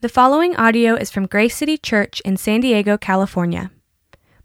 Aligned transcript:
The 0.00 0.08
following 0.08 0.54
audio 0.54 0.94
is 0.94 1.10
from 1.10 1.26
Grace 1.26 1.56
City 1.56 1.76
Church 1.76 2.20
in 2.20 2.36
San 2.36 2.60
Diego, 2.60 2.96
California. 2.96 3.72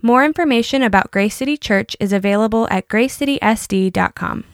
More 0.01 0.25
information 0.25 0.81
about 0.81 1.11
Grace 1.11 1.35
City 1.35 1.57
Church 1.57 1.95
is 1.99 2.11
available 2.11 2.67
at 2.71 2.87
gracecitysd.com. 2.87 4.45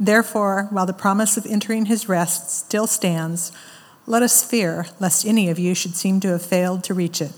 Therefore, 0.00 0.68
while 0.70 0.86
the 0.86 0.94
promise 0.94 1.36
of 1.36 1.44
entering 1.44 1.84
his 1.84 2.08
rest 2.08 2.50
still 2.50 2.86
stands, 2.86 3.52
let 4.06 4.22
us 4.22 4.42
fear 4.42 4.86
lest 4.98 5.26
any 5.26 5.50
of 5.50 5.58
you 5.58 5.74
should 5.74 5.96
seem 5.96 6.18
to 6.20 6.28
have 6.28 6.42
failed 6.42 6.82
to 6.84 6.94
reach 6.94 7.20
it. 7.20 7.32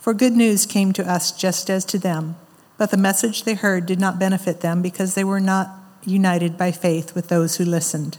For 0.00 0.12
good 0.12 0.32
news 0.32 0.66
came 0.66 0.92
to 0.94 1.08
us 1.08 1.30
just 1.30 1.70
as 1.70 1.84
to 1.84 1.96
them, 1.96 2.34
but 2.76 2.90
the 2.90 2.96
message 2.96 3.44
they 3.44 3.54
heard 3.54 3.86
did 3.86 4.00
not 4.00 4.18
benefit 4.18 4.62
them 4.62 4.82
because 4.82 5.14
they 5.14 5.22
were 5.22 5.38
not 5.38 5.70
united 6.04 6.58
by 6.58 6.72
faith 6.72 7.14
with 7.14 7.28
those 7.28 7.58
who 7.58 7.64
listened. 7.64 8.18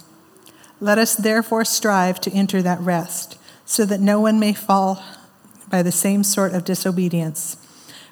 Let 0.83 0.97
us 0.97 1.13
therefore 1.13 1.63
strive 1.63 2.19
to 2.21 2.31
enter 2.31 2.63
that 2.63 2.81
rest, 2.81 3.37
so 3.65 3.85
that 3.85 3.99
no 3.99 4.19
one 4.19 4.39
may 4.39 4.51
fall 4.51 5.03
by 5.69 5.83
the 5.83 5.91
same 5.91 6.23
sort 6.23 6.53
of 6.53 6.65
disobedience. 6.65 7.55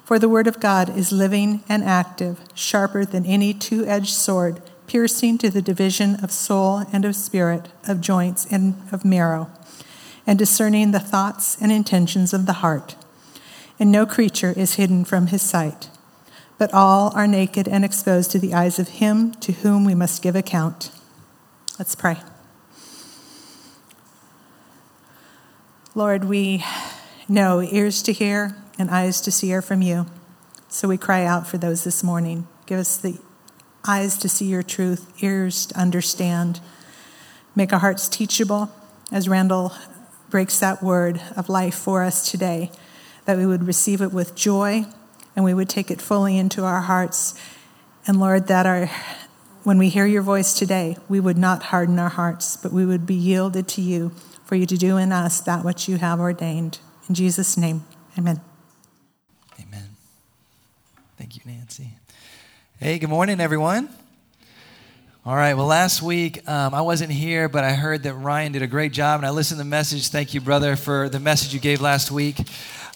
For 0.04 0.20
the 0.20 0.28
word 0.28 0.46
of 0.46 0.60
God 0.60 0.96
is 0.96 1.10
living 1.10 1.64
and 1.68 1.82
active, 1.82 2.38
sharper 2.54 3.04
than 3.04 3.26
any 3.26 3.52
two 3.52 3.84
edged 3.86 4.14
sword, 4.14 4.62
piercing 4.86 5.36
to 5.38 5.50
the 5.50 5.60
division 5.60 6.22
of 6.22 6.30
soul 6.30 6.84
and 6.92 7.04
of 7.04 7.16
spirit, 7.16 7.68
of 7.88 8.00
joints 8.00 8.46
and 8.52 8.80
of 8.92 9.04
marrow, 9.04 9.50
and 10.24 10.38
discerning 10.38 10.92
the 10.92 11.00
thoughts 11.00 11.60
and 11.60 11.72
intentions 11.72 12.32
of 12.32 12.46
the 12.46 12.54
heart. 12.54 12.94
And 13.80 13.90
no 13.90 14.06
creature 14.06 14.54
is 14.56 14.74
hidden 14.74 15.04
from 15.04 15.26
his 15.26 15.42
sight, 15.42 15.90
but 16.56 16.72
all 16.72 17.10
are 17.16 17.26
naked 17.26 17.66
and 17.66 17.84
exposed 17.84 18.30
to 18.30 18.38
the 18.38 18.54
eyes 18.54 18.78
of 18.78 19.00
him 19.00 19.32
to 19.34 19.50
whom 19.50 19.84
we 19.84 19.96
must 19.96 20.22
give 20.22 20.36
account. 20.36 20.92
Let's 21.76 21.96
pray. 21.96 22.18
Lord, 25.96 26.26
we 26.26 26.64
know 27.28 27.60
ears 27.60 28.00
to 28.04 28.12
hear 28.12 28.54
and 28.78 28.88
eyes 28.92 29.20
to 29.22 29.32
see 29.32 29.52
are 29.52 29.60
from 29.60 29.82
you. 29.82 30.06
So 30.68 30.86
we 30.86 30.96
cry 30.96 31.24
out 31.24 31.48
for 31.48 31.58
those 31.58 31.82
this 31.82 32.04
morning. 32.04 32.46
Give 32.66 32.78
us 32.78 32.96
the 32.96 33.18
eyes 33.84 34.16
to 34.18 34.28
see 34.28 34.44
your 34.44 34.62
truth, 34.62 35.12
ears 35.20 35.66
to 35.66 35.76
understand. 35.76 36.60
Make 37.56 37.72
our 37.72 37.80
hearts 37.80 38.08
teachable 38.08 38.70
as 39.10 39.28
Randall 39.28 39.72
breaks 40.28 40.60
that 40.60 40.80
word 40.80 41.20
of 41.36 41.48
life 41.48 41.74
for 41.74 42.04
us 42.04 42.30
today, 42.30 42.70
that 43.24 43.36
we 43.36 43.44
would 43.44 43.64
receive 43.66 44.00
it 44.00 44.12
with 44.12 44.36
joy 44.36 44.84
and 45.34 45.44
we 45.44 45.54
would 45.54 45.68
take 45.68 45.90
it 45.90 46.00
fully 46.00 46.38
into 46.38 46.62
our 46.62 46.82
hearts. 46.82 47.34
And 48.06 48.20
Lord, 48.20 48.46
that 48.46 48.64
our 48.64 48.88
when 49.64 49.76
we 49.76 49.88
hear 49.88 50.06
your 50.06 50.22
voice 50.22 50.54
today, 50.54 50.96
we 51.08 51.18
would 51.18 51.36
not 51.36 51.64
harden 51.64 51.98
our 51.98 52.08
hearts, 52.08 52.56
but 52.56 52.72
we 52.72 52.86
would 52.86 53.06
be 53.06 53.14
yielded 53.14 53.66
to 53.68 53.82
you 53.82 54.12
for 54.50 54.56
you 54.56 54.66
to 54.66 54.76
do 54.76 54.96
in 54.96 55.12
us 55.12 55.40
that 55.42 55.64
which 55.64 55.88
you 55.88 55.96
have 55.96 56.18
ordained. 56.18 56.80
In 57.08 57.14
Jesus' 57.14 57.56
name, 57.56 57.84
amen. 58.18 58.40
Amen. 59.62 59.90
Thank 61.16 61.36
you, 61.36 61.42
Nancy. 61.46 61.90
Hey, 62.80 62.98
good 62.98 63.10
morning, 63.10 63.40
everyone. 63.40 63.88
All 65.24 65.36
right, 65.36 65.54
well, 65.54 65.66
last 65.66 66.02
week 66.02 66.48
um, 66.48 66.74
I 66.74 66.80
wasn't 66.80 67.12
here, 67.12 67.48
but 67.48 67.62
I 67.62 67.74
heard 67.74 68.02
that 68.02 68.14
Ryan 68.14 68.50
did 68.50 68.62
a 68.62 68.66
great 68.66 68.92
job, 68.92 69.20
and 69.20 69.26
I 69.26 69.30
listened 69.30 69.58
to 69.58 69.62
the 69.62 69.70
message. 69.70 70.08
Thank 70.08 70.34
you, 70.34 70.40
brother, 70.40 70.74
for 70.74 71.08
the 71.08 71.20
message 71.20 71.54
you 71.54 71.60
gave 71.60 71.80
last 71.80 72.10
week. 72.10 72.40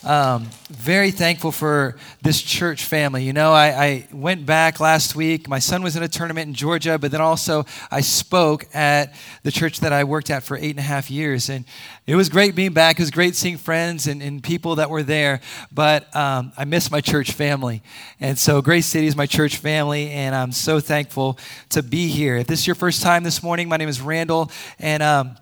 Um, 0.05 0.51
very 0.69 1.11
thankful 1.11 1.51
for 1.51 1.97
this 2.21 2.43
church 2.43 2.85
family. 2.85 3.25
You 3.25 3.33
know, 3.33 3.55
I, 3.55 3.85
I, 3.85 4.09
went 4.13 4.45
back 4.45 4.79
last 4.79 5.17
week. 5.17 5.49
My 5.49 5.61
son 5.61 5.83
was 5.83 5.97
in 5.97 6.03
a 6.03 6.09
tournament 6.09 6.47
in 6.47 6.53
Georgia, 6.53 6.99
but 6.99 7.11
then 7.11 7.23
also 7.23 7.65
I 7.91 8.03
spoke 8.03 8.67
at 8.75 9.15
the 9.45 9.51
church 9.51 9.81
that 9.81 9.95
I 9.95 10.05
worked 10.05 10.29
at 10.29 10.43
for 10.43 10.59
eight 10.59 10.73
and 10.73 10.79
a 10.79 10.83
half 10.83 11.11
years. 11.11 11.49
And 11.49 11.65
it 12.07 12.17
was 12.17 12.29
great 12.29 12.55
being 12.55 12.75
back. 12.75 12.99
It 12.99 13.03
was 13.03 13.11
great 13.11 13.35
seeing 13.35 13.57
friends 13.57 14.07
and, 14.07 14.23
and 14.23 14.43
people 14.43 14.75
that 14.75 14.91
were 14.91 15.03
there. 15.03 15.41
But 15.73 16.15
um, 16.15 16.53
I 16.59 16.67
miss 16.67 16.91
my 16.91 17.01
church 17.01 17.33
family. 17.33 17.83
And 18.21 18.39
so 18.39 18.61
Grace 18.61 18.85
City 18.85 19.07
is 19.07 19.17
my 19.17 19.27
church 19.27 19.57
family, 19.57 20.11
and 20.11 20.35
I'm 20.35 20.53
so 20.53 20.81
thankful 20.81 21.39
to 21.71 21.83
be 21.83 22.09
here. 22.09 22.37
If 22.37 22.47
this 22.47 22.61
is 22.61 22.67
your 22.67 22.77
first 22.77 23.01
time 23.01 23.23
this 23.23 23.43
morning, 23.43 23.71
my 23.71 23.79
name 23.79 23.89
is 23.89 24.03
Randall, 24.03 24.51
and 24.79 25.03
um, 25.03 25.37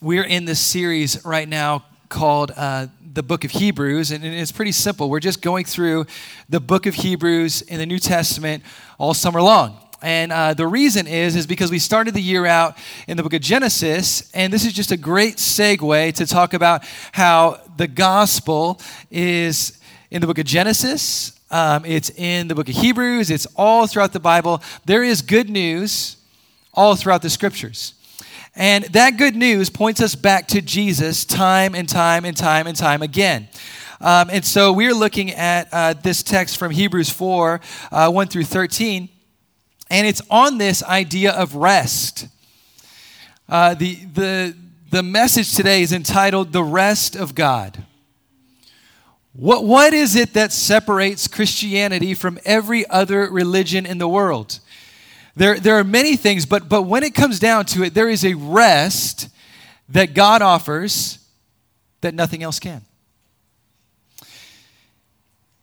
we're 0.00 0.24
in 0.24 0.46
this 0.46 0.58
series 0.58 1.24
right 1.24 1.48
now 1.48 1.84
called. 2.08 2.50
Uh, 2.56 2.88
the 3.12 3.22
book 3.22 3.44
of 3.44 3.50
Hebrews, 3.50 4.12
and 4.12 4.24
it's 4.24 4.52
pretty 4.52 4.72
simple. 4.72 5.10
We're 5.10 5.20
just 5.20 5.42
going 5.42 5.64
through 5.64 6.06
the 6.48 6.60
book 6.60 6.86
of 6.86 6.94
Hebrews 6.94 7.62
in 7.62 7.78
the 7.78 7.86
New 7.86 7.98
Testament 7.98 8.62
all 8.98 9.14
summer 9.14 9.42
long. 9.42 9.78
And 10.02 10.32
uh, 10.32 10.54
the 10.54 10.66
reason 10.66 11.06
is, 11.06 11.34
is 11.34 11.46
because 11.46 11.70
we 11.70 11.78
started 11.78 12.14
the 12.14 12.22
year 12.22 12.46
out 12.46 12.78
in 13.08 13.16
the 13.16 13.22
book 13.22 13.34
of 13.34 13.40
Genesis, 13.40 14.30
and 14.32 14.52
this 14.52 14.64
is 14.64 14.72
just 14.72 14.92
a 14.92 14.96
great 14.96 15.36
segue 15.36 16.14
to 16.14 16.26
talk 16.26 16.54
about 16.54 16.84
how 17.12 17.60
the 17.76 17.88
gospel 17.88 18.80
is 19.10 19.78
in 20.10 20.20
the 20.20 20.26
book 20.26 20.38
of 20.38 20.46
Genesis, 20.46 21.38
um, 21.50 21.84
it's 21.84 22.10
in 22.10 22.48
the 22.48 22.54
book 22.54 22.68
of 22.68 22.76
Hebrews, 22.76 23.30
it's 23.30 23.46
all 23.56 23.86
throughout 23.86 24.12
the 24.12 24.20
Bible. 24.20 24.62
There 24.84 25.02
is 25.02 25.20
good 25.20 25.50
news 25.50 26.16
all 26.72 26.94
throughout 26.94 27.22
the 27.22 27.30
scriptures. 27.30 27.94
And 28.54 28.84
that 28.84 29.16
good 29.16 29.36
news 29.36 29.70
points 29.70 30.00
us 30.00 30.14
back 30.14 30.48
to 30.48 30.60
Jesus 30.60 31.24
time 31.24 31.74
and 31.74 31.88
time 31.88 32.24
and 32.24 32.36
time 32.36 32.66
and 32.66 32.76
time 32.76 33.00
again. 33.02 33.48
Um, 34.00 34.30
and 34.30 34.44
so 34.44 34.72
we're 34.72 34.94
looking 34.94 35.30
at 35.30 35.68
uh, 35.72 35.92
this 35.92 36.22
text 36.22 36.56
from 36.56 36.72
Hebrews 36.72 37.10
4 37.10 37.60
uh, 37.92 38.10
1 38.10 38.28
through 38.28 38.44
13, 38.44 39.08
and 39.90 40.06
it's 40.06 40.22
on 40.30 40.58
this 40.58 40.82
idea 40.82 41.32
of 41.32 41.54
rest. 41.54 42.26
Uh, 43.48 43.74
the, 43.74 43.96
the, 43.96 44.56
the 44.90 45.02
message 45.02 45.54
today 45.54 45.82
is 45.82 45.92
entitled 45.92 46.52
The 46.52 46.64
Rest 46.64 47.14
of 47.14 47.34
God. 47.34 47.84
What, 49.32 49.64
what 49.64 49.92
is 49.92 50.16
it 50.16 50.32
that 50.34 50.52
separates 50.52 51.28
Christianity 51.28 52.14
from 52.14 52.38
every 52.44 52.88
other 52.88 53.30
religion 53.30 53.86
in 53.86 53.98
the 53.98 54.08
world? 54.08 54.60
There, 55.40 55.58
there 55.58 55.78
are 55.78 55.84
many 55.84 56.16
things, 56.16 56.44
but, 56.44 56.68
but 56.68 56.82
when 56.82 57.02
it 57.02 57.14
comes 57.14 57.40
down 57.40 57.64
to 57.64 57.82
it, 57.82 57.94
there 57.94 58.10
is 58.10 58.26
a 58.26 58.34
rest 58.34 59.30
that 59.88 60.12
God 60.12 60.42
offers 60.42 61.18
that 62.02 62.12
nothing 62.12 62.42
else 62.42 62.58
can. 62.58 62.82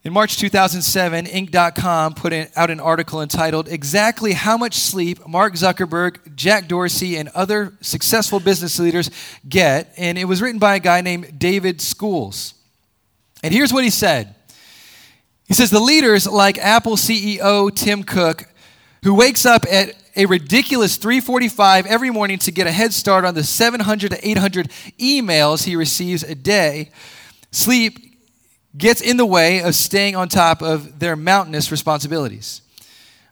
In 0.04 0.14
March 0.14 0.38
2007, 0.40 1.26
Inc.com 1.26 2.16
put 2.16 2.34
out 2.56 2.72
an 2.72 2.80
article 2.80 3.22
entitled 3.22 3.68
Exactly 3.68 4.34
How 4.34 4.58
Much 4.58 4.74
Sleep 4.74 5.28
Mark 5.28 5.54
Zuckerberg, 5.54 6.36
Jack 6.36 6.68
Dorsey, 6.68 7.16
and 7.16 7.30
other 7.36 7.74
successful 7.80 8.40
business 8.40 8.80
leaders 8.80 9.12
get. 9.48 9.94
And 9.96 10.18
it 10.18 10.26
was 10.26 10.42
written 10.42 10.58
by 10.58 10.78
a 10.78 10.80
guy 10.80 11.02
named 11.02 11.38
David 11.38 11.82
Schools. 11.82 12.56
And 13.44 13.54
here's 13.54 13.72
what 13.72 13.84
he 13.84 13.92
said 13.92 14.34
He 15.48 15.54
says, 15.54 15.70
The 15.70 15.80
leaders 15.80 16.26
like 16.26 16.58
Apple 16.58 16.96
CEO 16.96 17.72
Tim 17.76 18.02
Cook 18.02 18.48
who 19.04 19.14
wakes 19.14 19.46
up 19.46 19.66
at 19.70 19.96
a 20.16 20.26
ridiculous 20.26 20.98
3:45 20.98 21.86
every 21.86 22.10
morning 22.10 22.40
to 22.40 22.52
get 22.52 22.68
a 22.68 22.72
head 22.72 22.94
start 22.94 23.24
on 23.24 23.36
the 23.36 23.44
700 23.44 24.12
to 24.12 24.28
800 24.28 24.72
emails 25.00 25.64
he 25.64 25.76
receives 25.76 26.24
a 26.24 26.36
day. 26.36 26.90
Sleep 27.52 28.20
gets 28.78 29.02
in 29.02 29.18
the 29.18 29.26
way 29.26 29.62
of 29.62 29.76
staying 29.76 30.16
on 30.16 30.30
top 30.30 30.62
of 30.62 31.00
their 31.00 31.16
mountainous 31.16 31.72
responsibilities. 31.72 32.62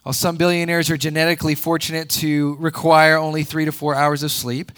While 0.04 0.14
some 0.14 0.38
billionaires 0.38 0.92
are 0.92 0.98
genetically 0.98 1.56
fortunate 1.56 2.10
to 2.12 2.56
require 2.60 3.18
only 3.18 3.44
3 3.44 3.66
to 3.66 3.72
4 3.72 3.96
hours 3.96 4.22
of 4.22 4.32
sleep, 4.32 4.72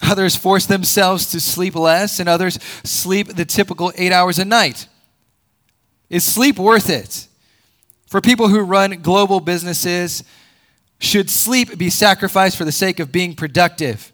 others 0.00 0.36
force 0.36 0.66
themselves 0.66 1.30
to 1.32 1.40
sleep 1.40 1.74
less 1.74 2.18
and 2.18 2.28
others 2.28 2.58
sleep 2.82 3.28
the 3.28 3.44
typical 3.44 3.92
8 3.96 4.12
hours 4.12 4.38
a 4.38 4.44
night. 4.44 4.88
Is 6.08 6.24
sleep 6.24 6.58
worth 6.58 6.88
it? 6.88 7.28
For 8.14 8.20
people 8.20 8.46
who 8.46 8.60
run 8.60 9.02
global 9.02 9.40
businesses, 9.40 10.22
should 11.00 11.28
sleep 11.28 11.76
be 11.76 11.90
sacrificed 11.90 12.56
for 12.56 12.64
the 12.64 12.70
sake 12.70 13.00
of 13.00 13.10
being 13.10 13.34
productive? 13.34 14.12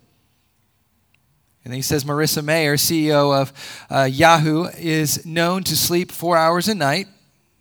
And 1.66 1.74
he 1.74 1.82
says 1.82 2.04
Marissa 2.04 2.42
Mayer, 2.42 2.76
CEO 2.76 3.38
of 3.38 3.52
uh, 3.90 4.04
Yahoo, 4.04 4.68
is 4.78 5.26
known 5.26 5.64
to 5.64 5.76
sleep 5.76 6.12
four 6.12 6.38
hours 6.38 6.66
a 6.66 6.74
night 6.74 7.08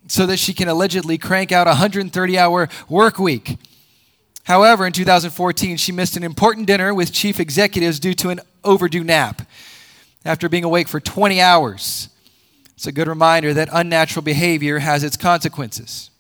so 0.07 0.25
that 0.27 0.37
she 0.37 0.53
can 0.53 0.69
allegedly 0.69 1.17
crank 1.17 1.51
out 1.51 1.67
a 1.67 1.71
130 1.71 2.37
hour 2.37 2.69
work 2.87 3.19
week. 3.19 3.57
However, 4.43 4.85
in 4.85 4.93
2014, 4.93 5.75
she 5.75 5.91
missed 5.91 6.15
an 6.15 6.23
important 6.23 6.67
dinner 6.67 6.93
with 6.93 7.11
chief 7.11 7.41
executives 7.41 7.99
due 7.99 8.13
to 8.13 8.29
an 8.29 8.39
overdue 8.63 9.03
nap 9.03 9.41
after 10.23 10.47
being 10.47 10.63
awake 10.63 10.87
for 10.87 11.01
20 11.01 11.41
hours. 11.41 12.07
It's 12.75 12.87
a 12.87 12.93
good 12.93 13.09
reminder 13.09 13.53
that 13.53 13.67
unnatural 13.73 14.23
behavior 14.23 14.79
has 14.79 15.03
its 15.03 15.17
consequences. 15.17 16.11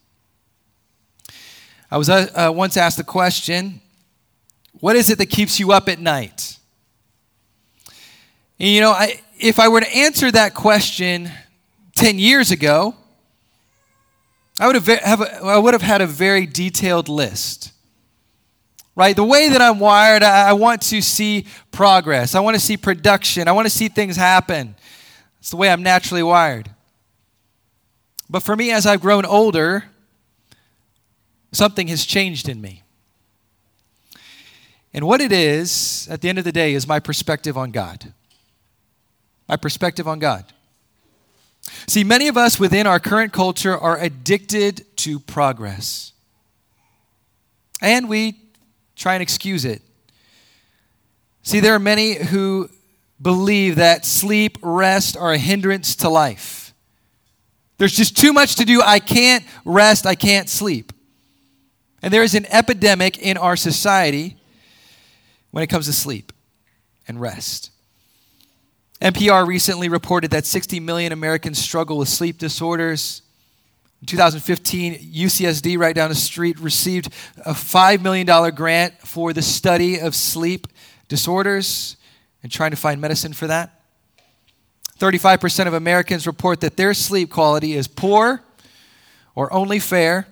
I 1.91 1.97
was 1.97 2.09
uh, 2.09 2.27
uh, 2.35 2.51
once 2.51 2.77
asked 2.77 2.97
the 2.97 3.03
question 3.03 3.81
what 4.79 4.95
is 4.95 5.09
it 5.09 5.17
that 5.17 5.27
keeps 5.27 5.59
you 5.59 5.71
up 5.71 5.89
at 5.89 5.99
night? 5.99 6.57
And, 8.59 8.69
you 8.69 8.81
know, 8.81 8.91
I, 8.91 9.21
if 9.39 9.59
I 9.59 9.67
were 9.67 9.81
to 9.81 9.95
answer 9.95 10.31
that 10.31 10.53
question 10.53 11.31
10 11.95 12.19
years 12.19 12.51
ago, 12.51 12.95
I 14.59 14.67
would 14.67 14.75
have, 14.75 14.87
have 14.87 15.21
a, 15.21 15.43
I 15.43 15.57
would 15.57 15.73
have 15.73 15.81
had 15.81 16.01
a 16.01 16.07
very 16.07 16.45
detailed 16.45 17.09
list. 17.09 17.71
Right? 18.95 19.15
The 19.15 19.23
way 19.23 19.49
that 19.49 19.61
I'm 19.61 19.79
wired, 19.79 20.23
I, 20.23 20.49
I 20.49 20.53
want 20.53 20.81
to 20.83 21.01
see 21.01 21.45
progress. 21.71 22.35
I 22.35 22.41
want 22.41 22.55
to 22.55 22.61
see 22.61 22.75
production. 22.75 23.47
I 23.47 23.53
want 23.53 23.65
to 23.65 23.69
see 23.69 23.87
things 23.87 24.17
happen. 24.17 24.75
It's 25.39 25.49
the 25.49 25.57
way 25.57 25.69
I'm 25.69 25.83
naturally 25.83 26.23
wired. 26.23 26.69
But 28.29 28.43
for 28.43 28.55
me, 28.55 28.71
as 28.71 28.85
I've 28.85 29.01
grown 29.01 29.25
older, 29.25 29.85
something 31.51 31.87
has 31.87 32.05
changed 32.05 32.47
in 32.47 32.61
me. 32.61 32.83
And 34.93 35.05
what 35.05 35.21
it 35.21 35.31
is, 35.31 36.07
at 36.09 36.21
the 36.21 36.29
end 36.29 36.39
of 36.39 36.43
the 36.43 36.51
day, 36.51 36.73
is 36.73 36.87
my 36.87 36.99
perspective 36.99 37.57
on 37.57 37.71
God. 37.71 38.13
My 39.47 39.55
perspective 39.55 40.07
on 40.07 40.19
God. 40.19 40.45
See, 41.87 42.03
many 42.03 42.27
of 42.27 42.37
us 42.37 42.59
within 42.59 42.87
our 42.87 42.99
current 42.99 43.31
culture 43.33 43.77
are 43.77 43.99
addicted 43.99 44.85
to 44.97 45.19
progress. 45.19 46.13
And 47.81 48.09
we 48.09 48.39
try 48.95 49.13
and 49.13 49.21
excuse 49.21 49.65
it. 49.65 49.81
See, 51.43 51.59
there 51.59 51.73
are 51.73 51.79
many 51.79 52.15
who 52.15 52.69
believe 53.21 53.77
that 53.77 54.05
sleep, 54.05 54.57
rest 54.61 55.15
are 55.17 55.33
a 55.33 55.37
hindrance 55.37 55.95
to 55.97 56.09
life. 56.09 56.73
There's 57.77 57.93
just 57.93 58.17
too 58.17 58.33
much 58.33 58.55
to 58.55 58.65
do. 58.65 58.81
I 58.83 58.99
can't 58.99 59.45
rest. 59.63 60.05
I 60.05 60.15
can't 60.15 60.49
sleep. 60.49 60.91
And 62.01 62.13
there 62.13 62.23
is 62.23 62.35
an 62.35 62.45
epidemic 62.49 63.17
in 63.17 63.37
our 63.37 63.55
society 63.55 64.37
when 65.51 65.63
it 65.63 65.67
comes 65.67 65.85
to 65.87 65.93
sleep 65.93 66.31
and 67.07 67.19
rest. 67.19 67.71
NPR 69.01 69.47
recently 69.47 69.87
reported 69.87 70.31
that 70.31 70.45
60 70.45 70.79
million 70.79 71.11
Americans 71.11 71.57
struggle 71.57 71.97
with 71.97 72.09
sleep 72.09 72.37
disorders. 72.37 73.21
In 74.01 74.07
2015, 74.07 75.11
UCSD, 75.13 75.77
right 75.77 75.95
down 75.95 76.09
the 76.09 76.15
street, 76.15 76.59
received 76.59 77.07
a 77.45 77.53
$5 77.53 78.01
million 78.01 78.53
grant 78.53 78.93
for 78.99 79.33
the 79.33 79.41
study 79.41 79.99
of 79.99 80.15
sleep 80.15 80.67
disorders 81.07 81.97
and 82.43 82.51
trying 82.51 82.71
to 82.71 82.77
find 82.77 82.99
medicine 82.99 83.33
for 83.33 83.47
that. 83.47 83.81
35% 84.99 85.67
of 85.67 85.73
Americans 85.73 86.27
report 86.27 86.59
that 86.61 86.75
their 86.75 86.93
sleep 86.93 87.29
quality 87.29 87.73
is 87.73 87.87
poor 87.87 88.43
or 89.33 89.51
only 89.53 89.79
fair. 89.79 90.27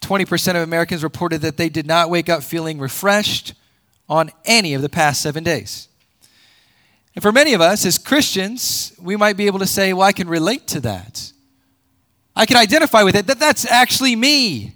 20% 0.00 0.50
of 0.50 0.62
Americans 0.62 1.02
reported 1.02 1.42
that 1.42 1.56
they 1.56 1.68
did 1.68 1.86
not 1.86 2.10
wake 2.10 2.28
up 2.28 2.42
feeling 2.42 2.78
refreshed 2.78 3.54
on 4.08 4.30
any 4.44 4.74
of 4.74 4.82
the 4.82 4.88
past 4.88 5.20
seven 5.22 5.44
days. 5.44 5.88
And 7.14 7.22
for 7.22 7.32
many 7.32 7.54
of 7.54 7.60
us 7.60 7.84
as 7.84 7.98
Christians, 7.98 8.92
we 9.00 9.16
might 9.16 9.36
be 9.36 9.46
able 9.46 9.58
to 9.58 9.66
say, 9.66 9.92
well, 9.92 10.06
I 10.06 10.12
can 10.12 10.28
relate 10.28 10.66
to 10.68 10.80
that. 10.80 11.32
I 12.34 12.46
can 12.46 12.56
identify 12.56 13.02
with 13.02 13.16
it, 13.16 13.26
that 13.26 13.38
that's 13.38 13.66
actually 13.66 14.16
me. 14.16 14.74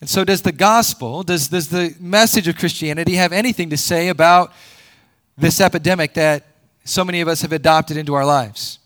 And 0.00 0.10
so, 0.10 0.24
does 0.24 0.42
the 0.42 0.52
gospel, 0.52 1.22
does, 1.22 1.48
does 1.48 1.68
the 1.68 1.94
message 1.98 2.48
of 2.48 2.56
Christianity 2.56 3.14
have 3.14 3.32
anything 3.32 3.70
to 3.70 3.76
say 3.76 4.08
about 4.08 4.52
this 5.38 5.60
epidemic 5.60 6.14
that 6.14 6.46
so 6.84 7.04
many 7.04 7.20
of 7.20 7.28
us 7.28 7.42
have 7.42 7.52
adopted 7.52 7.96
into 7.96 8.14
our 8.14 8.26
lives? 8.26 8.78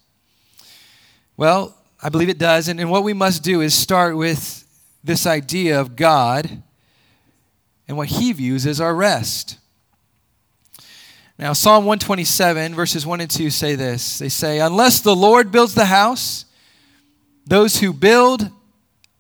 Well, 1.37 1.78
I 2.01 2.09
believe 2.09 2.29
it 2.29 2.39
does. 2.39 2.69
And, 2.69 2.79
and 2.81 2.91
what 2.91 3.03
we 3.03 3.13
must 3.13 3.43
do 3.43 3.61
is 3.61 3.75
start 3.75 4.17
with 4.17 4.65
this 5.03 5.27
idea 5.27 5.81
of 5.81 5.97
God 5.97 6.63
and 7.87 7.97
what 7.97 8.09
He 8.09 8.33
views 8.33 8.67
as 8.67 8.81
our 8.81 8.95
rest. 8.95 9.59
Now, 11.39 11.53
Psalm 11.53 11.85
127, 11.85 12.75
verses 12.75 13.07
1 13.07 13.21
and 13.21 13.31
2 13.31 13.51
say 13.51 13.75
this 13.75 14.19
They 14.19 14.29
say, 14.29 14.61
Unless 14.61 15.01
the 15.01 15.15
Lord 15.15 15.51
builds 15.53 15.75
the 15.75 15.87
house, 15.87 16.45
those 17.47 17.79
who 17.79 17.93
build 17.93 18.51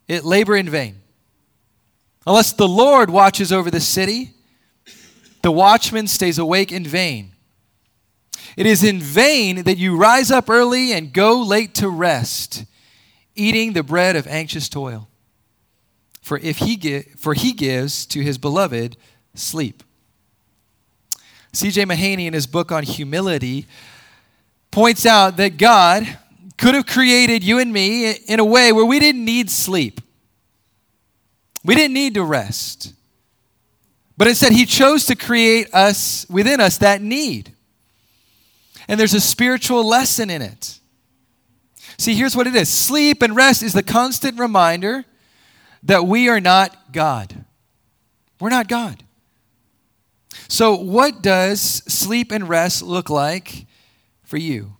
it 0.06 0.24
labor 0.24 0.56
in 0.56 0.68
vain. 0.68 0.96
Unless 2.26 2.52
the 2.52 2.68
Lord 2.68 3.08
watches 3.08 3.52
over 3.52 3.70
the 3.70 3.80
city, 3.80 4.32
the 5.42 5.50
watchman 5.50 6.06
stays 6.06 6.38
awake 6.38 6.72
in 6.72 6.84
vain. 6.84 7.32
It 8.58 8.66
is 8.66 8.82
in 8.82 8.98
vain 8.98 9.62
that 9.62 9.78
you 9.78 9.96
rise 9.96 10.32
up 10.32 10.50
early 10.50 10.92
and 10.92 11.12
go 11.12 11.40
late 11.40 11.76
to 11.76 11.88
rest, 11.88 12.64
eating 13.36 13.72
the 13.72 13.84
bread 13.84 14.16
of 14.16 14.26
anxious 14.26 14.68
toil. 14.68 15.08
For 16.22 16.38
if 16.38 16.58
he 16.58 16.74
give, 16.74 17.04
for 17.16 17.34
he 17.34 17.52
gives 17.52 18.04
to 18.06 18.20
his 18.20 18.36
beloved 18.36 18.96
sleep. 19.32 19.84
C.J. 21.52 21.84
Mahaney, 21.84 22.26
in 22.26 22.32
his 22.32 22.48
book 22.48 22.72
on 22.72 22.82
humility, 22.82 23.66
points 24.72 25.06
out 25.06 25.36
that 25.36 25.56
God 25.56 26.18
could 26.56 26.74
have 26.74 26.86
created 26.86 27.44
you 27.44 27.60
and 27.60 27.72
me 27.72 28.10
in 28.10 28.40
a 28.40 28.44
way 28.44 28.72
where 28.72 28.84
we 28.84 28.98
didn't 28.98 29.24
need 29.24 29.50
sleep. 29.50 30.00
We 31.64 31.76
didn't 31.76 31.94
need 31.94 32.14
to 32.14 32.24
rest. 32.24 32.92
But 34.16 34.26
instead, 34.26 34.50
He 34.50 34.66
chose 34.66 35.06
to 35.06 35.14
create 35.14 35.72
us 35.72 36.26
within 36.28 36.60
us 36.60 36.78
that 36.78 37.00
need. 37.00 37.54
And 38.88 38.98
there's 38.98 39.14
a 39.14 39.20
spiritual 39.20 39.86
lesson 39.86 40.30
in 40.30 40.42
it. 40.42 40.80
See, 41.98 42.14
here's 42.14 42.34
what 42.34 42.46
it 42.46 42.54
is 42.54 42.68
sleep 42.68 43.22
and 43.22 43.36
rest 43.36 43.62
is 43.62 43.74
the 43.74 43.82
constant 43.82 44.38
reminder 44.38 45.04
that 45.82 46.06
we 46.06 46.28
are 46.28 46.40
not 46.40 46.92
God. 46.92 47.44
We're 48.40 48.50
not 48.50 48.68
God. 48.68 49.02
So, 50.48 50.74
what 50.76 51.22
does 51.22 51.60
sleep 51.60 52.32
and 52.32 52.48
rest 52.48 52.82
look 52.82 53.10
like 53.10 53.66
for 54.22 54.38
you? 54.38 54.76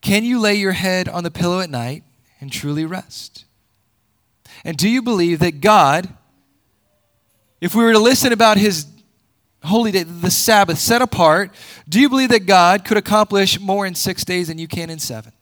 Can 0.00 0.24
you 0.24 0.40
lay 0.40 0.54
your 0.54 0.72
head 0.72 1.08
on 1.08 1.22
the 1.22 1.30
pillow 1.30 1.60
at 1.60 1.70
night 1.70 2.02
and 2.40 2.50
truly 2.50 2.84
rest? 2.84 3.44
And 4.64 4.76
do 4.76 4.88
you 4.88 5.02
believe 5.02 5.38
that 5.40 5.60
God, 5.60 6.08
if 7.60 7.74
we 7.74 7.84
were 7.84 7.92
to 7.92 7.98
listen 7.98 8.32
about 8.32 8.56
his 8.56 8.86
holy 9.62 9.92
day, 9.92 10.02
the 10.02 10.30
Sabbath 10.30 10.78
set 10.78 11.02
apart, 11.02 11.52
do 11.88 12.00
you 12.00 12.08
believe 12.08 12.30
that 12.30 12.46
God 12.46 12.84
could 12.84 12.96
accomplish 12.96 13.60
more 13.60 13.86
in 13.86 13.94
six 13.94 14.24
days 14.24 14.48
than 14.48 14.58
you 14.58 14.68
can 14.68 14.90
in 14.90 14.98
seven? 14.98 15.32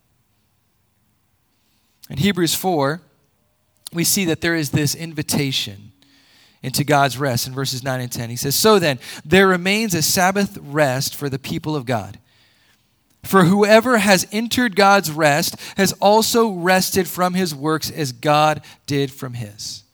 In 2.11 2.17
Hebrews 2.17 2.55
4, 2.55 3.01
we 3.93 4.05
see 4.05 4.25
that 4.27 4.41
there 4.41 4.55
is 4.55 4.71
this 4.71 4.95
invitation 4.95 5.93
into 6.63 6.85
God's 6.85 7.19
rest 7.19 7.47
in 7.47 7.55
verses 7.55 7.83
9 7.85 8.01
and 8.01 8.11
10. 8.11 8.31
He 8.31 8.37
says, 8.37 8.57
So 8.57 8.79
then, 8.79 8.99
there 9.25 9.47
remains 9.47 9.95
a 9.95 10.03
Sabbath 10.03 10.59
rest 10.61 11.15
for 11.15 11.29
the 11.29 11.39
people 11.39 11.77
of 11.77 11.87
God. 11.87 12.19
For 13.25 13.45
whoever 13.45 13.99
has 13.99 14.27
entered 14.33 14.75
God's 14.75 15.11
rest 15.11 15.57
has 15.77 15.93
also 15.95 16.51
rested 16.51 17.07
from 17.07 17.35
his 17.35 17.55
works 17.55 17.91
as 17.91 18.13
God 18.13 18.63
did 18.87 19.13
from 19.13 19.35
his. 19.35 19.85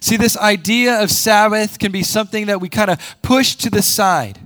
See, 0.00 0.16
this 0.16 0.36
idea 0.36 1.02
of 1.02 1.10
Sabbath 1.10 1.78
can 1.78 1.90
be 1.90 2.02
something 2.02 2.46
that 2.46 2.60
we 2.60 2.68
kind 2.68 2.90
of 2.90 3.16
push 3.22 3.56
to 3.56 3.70
the 3.70 3.82
side. 3.82 4.38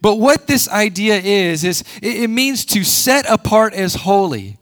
But 0.00 0.16
what 0.16 0.46
this 0.46 0.68
idea 0.68 1.18
is, 1.18 1.64
is 1.64 1.84
it 2.00 2.30
means 2.30 2.64
to 2.66 2.84
set 2.84 3.28
apart 3.28 3.74
as 3.74 3.94
holy. 3.96 4.56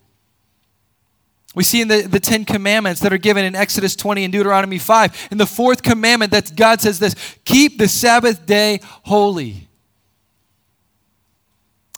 We 1.54 1.64
see 1.64 1.80
in 1.80 1.88
the, 1.88 2.02
the 2.02 2.20
Ten 2.20 2.44
Commandments 2.44 3.00
that 3.00 3.12
are 3.12 3.18
given 3.18 3.44
in 3.44 3.54
Exodus 3.54 3.94
20 3.96 4.24
and 4.24 4.32
Deuteronomy 4.32 4.78
5. 4.78 5.28
In 5.30 5.38
the 5.38 5.46
fourth 5.46 5.82
commandment, 5.82 6.32
that 6.32 6.54
God 6.56 6.80
says 6.80 6.98
this 6.98 7.14
keep 7.44 7.78
the 7.78 7.88
Sabbath 7.88 8.46
day 8.46 8.80
holy. 8.82 9.68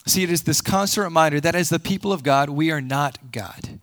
See, 0.06 0.22
it 0.22 0.30
is 0.30 0.42
this 0.42 0.60
constant 0.60 1.04
reminder 1.04 1.40
that 1.40 1.54
as 1.54 1.68
the 1.68 1.78
people 1.78 2.12
of 2.12 2.22
God, 2.22 2.48
we 2.48 2.70
are 2.70 2.80
not 2.80 3.32
God. 3.32 3.80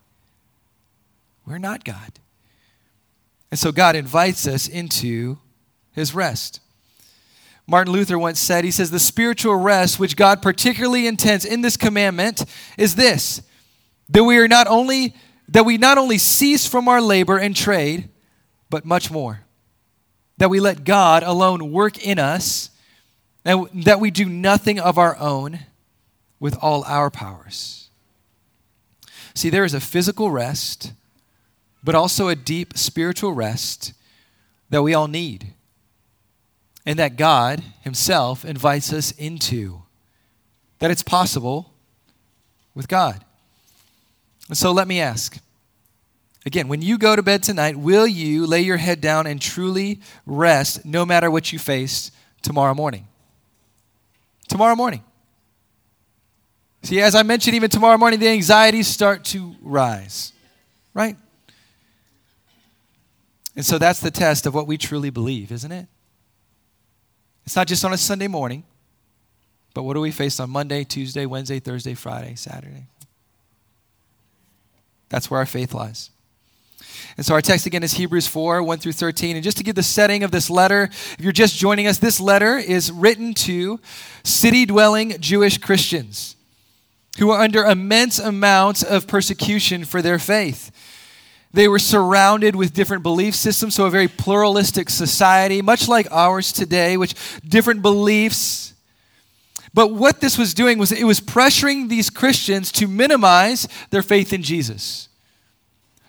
We're 1.46 1.58
not 1.58 1.84
God. 1.84 2.20
And 3.52 3.60
so 3.60 3.72
God 3.72 3.96
invites 3.96 4.48
us 4.48 4.68
into 4.68 5.38
his 5.92 6.14
rest. 6.14 6.60
Martin 7.66 7.94
Luther 7.94 8.18
once 8.18 8.40
said, 8.40 8.64
he 8.64 8.72
says, 8.72 8.92
the 8.92 9.00
spiritual 9.00 9.56
rest 9.56 10.00
which 10.00 10.16
God 10.16 10.42
particularly 10.42 11.06
intends 11.08 11.44
in 11.44 11.62
this 11.62 11.78
commandment 11.78 12.46
is 12.78 12.96
this 12.96 13.42
that 14.10 14.24
we 14.24 14.38
are 14.38 14.48
not 14.48 14.68
only 14.68 15.14
that 15.50 15.66
we 15.66 15.78
not 15.78 15.98
only 15.98 16.18
cease 16.18 16.68
from 16.68 16.88
our 16.88 17.02
labor 17.02 17.38
and 17.38 17.56
trade, 17.56 18.10
but 18.70 18.86
much 18.86 19.10
more. 19.10 19.42
That 20.38 20.50
we 20.50 20.60
let 20.60 20.84
God 20.84 21.24
alone 21.24 21.72
work 21.72 22.06
in 22.06 22.20
us, 22.20 22.70
and 23.46 23.68
that 23.86 24.00
we 24.00 24.12
do 24.12 24.26
nothing 24.26 24.80
of 24.80 24.98
our 24.98 25.18
own 25.18 25.60
with 26.40 26.58
all 26.62 26.84
our 26.84 27.10
powers. 27.10 27.90
See, 29.34 29.50
there 29.50 29.66
is 29.66 29.74
a 29.74 29.80
physical 29.80 30.32
rest, 30.32 30.92
but 31.88 31.96
also 31.96 32.28
a 32.28 32.36
deep 32.36 32.78
spiritual 32.78 33.32
rest 33.32 33.94
that 34.70 34.84
we 34.84 34.94
all 34.94 35.08
need 35.08 35.54
and 36.86 37.00
that 37.00 37.16
God 37.16 37.64
Himself 37.80 38.44
invites 38.44 38.92
us 38.92 39.12
into. 39.12 39.84
That 40.80 40.92
it's 40.92 41.02
possible 41.02 41.72
with 42.76 42.90
God. 42.90 43.24
And 44.50 44.58
so 44.58 44.74
let 44.74 44.86
me 44.86 45.00
ask 45.00 45.40
again, 46.46 46.68
when 46.68 46.82
you 46.82 46.98
go 46.98 47.16
to 47.16 47.24
bed 47.24 47.42
tonight, 47.42 47.78
will 47.78 48.06
you 48.06 48.46
lay 48.46 48.60
your 48.60 48.76
head 48.76 49.00
down 49.00 49.26
and 49.26 49.42
truly 49.42 50.02
rest 50.26 50.84
no 50.84 51.06
matter 51.06 51.32
what 51.32 51.54
you 51.54 51.58
face 51.58 52.12
tomorrow 52.42 52.74
morning? 52.74 53.08
Tomorrow 54.50 54.76
morning. 54.76 55.06
See, 56.84 57.00
as 57.00 57.16
I 57.16 57.24
mentioned, 57.24 57.56
even 57.56 57.70
tomorrow 57.70 57.98
morning, 57.98 58.20
the 58.20 58.28
anxieties 58.28 58.88
start 58.88 59.24
to 59.26 59.56
rise, 59.62 60.34
right? 60.94 61.16
And 63.58 63.66
so 63.66 63.78
that's 63.80 64.00
the 64.00 64.12
test 64.12 64.46
of 64.46 64.54
what 64.54 64.68
we 64.68 64.78
truly 64.78 65.10
believe, 65.10 65.52
isn't 65.52 65.72
it? 65.72 65.88
It's 67.44 67.56
not 67.56 67.68
just 67.68 67.84
on 67.84 67.92
a 67.92 67.98
Sunday 67.98 68.28
morning, 68.28 68.64
but 69.74 69.84
what 69.84 69.96
do 69.96 70.00
we 70.00 70.12
face 70.12 70.40
on 70.40 70.50
Monday, 70.52 70.84
Tuesday, 70.84 71.26
Wednesday, 71.26 71.60
Thursday, 71.60 71.96
Friday, 71.96 72.36
Saturday? 72.36 72.86
That's 75.10 75.32
where 75.32 75.40
our 75.40 75.46
faith 75.46 75.74
lies. 75.74 76.12
And 77.16 77.26
so 77.26 77.34
our 77.34 77.42
text 77.42 77.66
again 77.66 77.82
is 77.82 77.94
Hebrews 77.94 78.28
4, 78.28 78.62
1 78.62 78.78
through 78.80 78.92
13. 78.92 79.36
And 79.36 79.44
just 79.44 79.58
to 79.58 79.64
give 79.64 79.76
the 79.76 79.84
setting 79.84 80.24
of 80.24 80.30
this 80.30 80.50
letter, 80.50 80.84
if 80.84 81.18
you're 81.20 81.32
just 81.32 81.58
joining 81.58 81.88
us, 81.88 81.98
this 81.98 82.20
letter 82.20 82.58
is 82.58 82.92
written 82.92 83.34
to 83.36 83.80
city 84.24 84.68
dwelling 84.68 85.20
Jewish 85.20 85.58
Christians 85.58 86.36
who 87.18 87.32
are 87.32 87.42
under 87.42 87.66
immense 87.66 88.20
amounts 88.20 88.84
of 88.84 89.08
persecution 89.08 89.84
for 89.84 90.04
their 90.04 90.20
faith. 90.20 90.72
They 91.54 91.68
were 91.68 91.80
surrounded 91.80 92.56
with 92.56 92.74
different 92.74 93.04
belief 93.04 93.34
systems, 93.34 93.76
so 93.76 93.86
a 93.86 93.90
very 93.90 94.08
pluralistic 94.08 94.90
society, 94.90 95.62
much 95.62 95.88
like 95.88 96.08
ours 96.12 96.52
today, 96.52 96.98
which 96.98 97.16
different 97.48 97.82
beliefs. 97.82 98.74
But 99.74 99.94
what 99.94 100.22
this 100.22 100.38
was 100.38 100.54
doing 100.54 100.78
was 100.78 100.92
it 100.92 101.06
was 101.06 101.22
pressuring 101.22 101.90
these 101.90 102.10
Christians 102.10 102.72
to 102.74 102.88
minimize 102.88 103.68
their 103.90 104.02
faith 104.02 104.34
in 104.34 104.44
Jesus, 104.44 105.08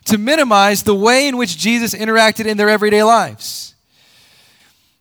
to 0.06 0.18
minimize 0.18 0.82
the 0.82 0.94
way 0.94 1.28
in 1.28 1.36
which 1.36 1.56
Jesus 1.56 1.94
interacted 1.94 2.46
in 2.46 2.56
their 2.56 2.68
everyday 2.68 3.02
lives. 3.02 3.74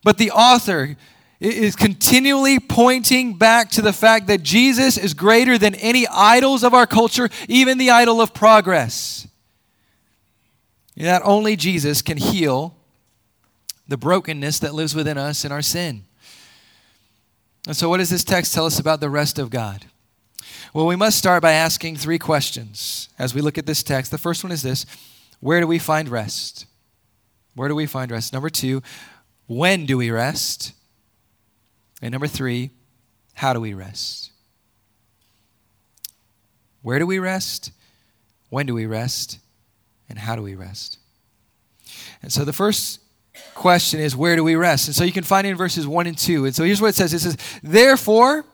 But 0.04 0.18
the 0.18 0.30
author 0.30 0.96
is 1.40 1.76
continually 1.76 2.58
pointing 2.58 3.34
back 3.34 3.70
to 3.70 3.82
the 3.82 3.92
fact 3.92 4.26
that 4.26 4.42
Jesus 4.42 4.96
is 4.96 5.14
greater 5.14 5.56
than 5.56 5.74
any 5.76 6.06
idols 6.08 6.64
of 6.64 6.74
our 6.74 6.86
culture, 6.86 7.28
even 7.48 7.78
the 7.78 7.90
idol 7.90 8.20
of 8.20 8.34
progress 8.34 9.27
that 11.06 11.22
only 11.24 11.56
Jesus 11.56 12.02
can 12.02 12.16
heal 12.16 12.74
the 13.86 13.96
brokenness 13.96 14.58
that 14.58 14.74
lives 14.74 14.94
within 14.94 15.16
us 15.16 15.44
in 15.44 15.52
our 15.52 15.62
sin. 15.62 16.04
And 17.66 17.76
so, 17.76 17.88
what 17.88 17.98
does 17.98 18.10
this 18.10 18.24
text 18.24 18.54
tell 18.54 18.66
us 18.66 18.78
about 18.78 19.00
the 19.00 19.10
rest 19.10 19.38
of 19.38 19.50
God? 19.50 19.86
Well, 20.74 20.86
we 20.86 20.96
must 20.96 21.18
start 21.18 21.42
by 21.42 21.52
asking 21.52 21.96
three 21.96 22.18
questions 22.18 23.08
as 23.18 23.34
we 23.34 23.40
look 23.40 23.58
at 23.58 23.66
this 23.66 23.82
text. 23.82 24.10
The 24.10 24.18
first 24.18 24.44
one 24.44 24.52
is 24.52 24.62
this 24.62 24.86
Where 25.40 25.60
do 25.60 25.66
we 25.66 25.78
find 25.78 26.08
rest? 26.08 26.66
Where 27.54 27.68
do 27.68 27.74
we 27.74 27.86
find 27.86 28.10
rest? 28.10 28.32
Number 28.32 28.50
two, 28.50 28.82
when 29.46 29.86
do 29.86 29.98
we 29.98 30.10
rest? 30.10 30.72
And 32.00 32.12
number 32.12 32.28
three, 32.28 32.70
how 33.34 33.52
do 33.52 33.60
we 33.60 33.74
rest? 33.74 34.30
Where 36.82 36.98
do 36.98 37.06
we 37.06 37.18
rest? 37.18 37.72
When 38.50 38.66
do 38.66 38.74
we 38.74 38.86
rest? 38.86 39.40
And 40.08 40.18
how 40.18 40.36
do 40.36 40.42
we 40.42 40.54
rest? 40.54 40.98
And 42.22 42.32
so 42.32 42.44
the 42.44 42.52
first 42.52 43.00
question 43.54 44.00
is 44.00 44.16
where 44.16 44.36
do 44.36 44.44
we 44.44 44.54
rest? 44.54 44.88
And 44.88 44.96
so 44.96 45.04
you 45.04 45.12
can 45.12 45.24
find 45.24 45.46
it 45.46 45.50
in 45.50 45.56
verses 45.56 45.86
1 45.86 46.06
and 46.06 46.16
2. 46.18 46.46
And 46.46 46.54
so 46.54 46.64
here's 46.64 46.80
what 46.80 46.88
it 46.88 46.94
says 46.94 47.12
it 47.12 47.20
says, 47.20 47.36
Therefore, 47.62 48.44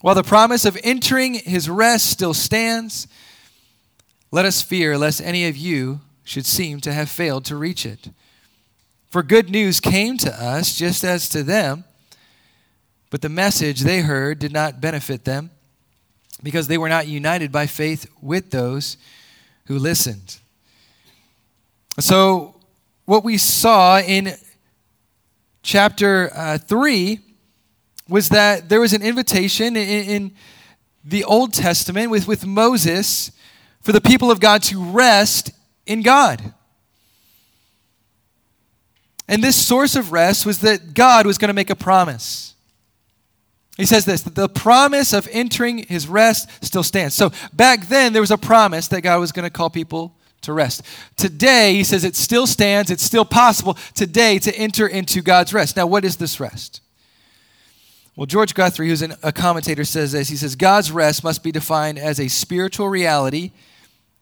while 0.00 0.14
the 0.14 0.22
promise 0.22 0.64
of 0.64 0.78
entering 0.84 1.34
his 1.34 1.68
rest 1.68 2.10
still 2.10 2.34
stands, 2.34 3.08
let 4.30 4.44
us 4.44 4.62
fear 4.62 4.96
lest 4.96 5.20
any 5.20 5.48
of 5.48 5.56
you 5.56 6.00
should 6.22 6.46
seem 6.46 6.80
to 6.80 6.92
have 6.92 7.08
failed 7.08 7.44
to 7.46 7.56
reach 7.56 7.84
it. 7.84 8.10
For 9.10 9.22
good 9.22 9.48
news 9.48 9.80
came 9.80 10.18
to 10.18 10.42
us 10.42 10.76
just 10.76 11.02
as 11.02 11.28
to 11.30 11.42
them, 11.42 11.84
but 13.10 13.22
the 13.22 13.30
message 13.30 13.80
they 13.80 14.02
heard 14.02 14.38
did 14.38 14.52
not 14.52 14.80
benefit 14.80 15.24
them 15.24 15.50
because 16.42 16.68
they 16.68 16.78
were 16.78 16.90
not 16.90 17.08
united 17.08 17.50
by 17.50 17.66
faith 17.66 18.06
with 18.20 18.50
those 18.50 18.98
who 19.68 19.78
listened. 19.78 20.38
So, 22.00 22.56
what 23.04 23.22
we 23.22 23.36
saw 23.38 24.00
in 24.00 24.34
chapter 25.62 26.30
uh, 26.34 26.58
3 26.58 27.20
was 28.08 28.30
that 28.30 28.70
there 28.70 28.80
was 28.80 28.94
an 28.94 29.02
invitation 29.02 29.76
in, 29.76 30.04
in 30.08 30.32
the 31.04 31.22
Old 31.24 31.52
Testament 31.52 32.10
with, 32.10 32.26
with 32.26 32.46
Moses 32.46 33.30
for 33.82 33.92
the 33.92 34.00
people 34.00 34.30
of 34.30 34.40
God 34.40 34.62
to 34.64 34.82
rest 34.82 35.50
in 35.86 36.00
God. 36.00 36.54
And 39.28 39.44
this 39.44 39.56
source 39.56 39.96
of 39.96 40.12
rest 40.12 40.46
was 40.46 40.60
that 40.60 40.94
God 40.94 41.26
was 41.26 41.36
going 41.36 41.48
to 41.48 41.54
make 41.54 41.68
a 41.68 41.76
promise. 41.76 42.54
He 43.78 43.86
says 43.86 44.04
this 44.04 44.22
the 44.22 44.48
promise 44.48 45.14
of 45.14 45.26
entering 45.30 45.78
his 45.78 46.06
rest 46.06 46.50
still 46.62 46.82
stands. 46.82 47.14
So 47.14 47.30
back 47.54 47.86
then, 47.86 48.12
there 48.12 48.20
was 48.20 48.32
a 48.32 48.36
promise 48.36 48.88
that 48.88 49.00
God 49.02 49.20
was 49.20 49.32
going 49.32 49.44
to 49.44 49.50
call 49.50 49.70
people 49.70 50.14
to 50.42 50.52
rest. 50.52 50.82
Today, 51.16 51.74
he 51.74 51.84
says 51.84 52.04
it 52.04 52.16
still 52.16 52.46
stands, 52.46 52.90
it's 52.90 53.02
still 53.02 53.24
possible 53.24 53.78
today 53.94 54.38
to 54.40 54.54
enter 54.54 54.86
into 54.86 55.22
God's 55.22 55.54
rest. 55.54 55.76
Now, 55.76 55.86
what 55.86 56.04
is 56.04 56.16
this 56.16 56.40
rest? 56.40 56.80
Well, 58.16 58.26
George 58.26 58.52
Guthrie, 58.52 58.88
who's 58.88 59.02
an, 59.02 59.14
a 59.22 59.30
commentator, 59.30 59.84
says 59.84 60.10
this. 60.10 60.28
He 60.28 60.34
says, 60.34 60.56
God's 60.56 60.90
rest 60.90 61.22
must 61.22 61.44
be 61.44 61.52
defined 61.52 62.00
as 62.00 62.18
a 62.18 62.26
spiritual 62.26 62.88
reality 62.88 63.52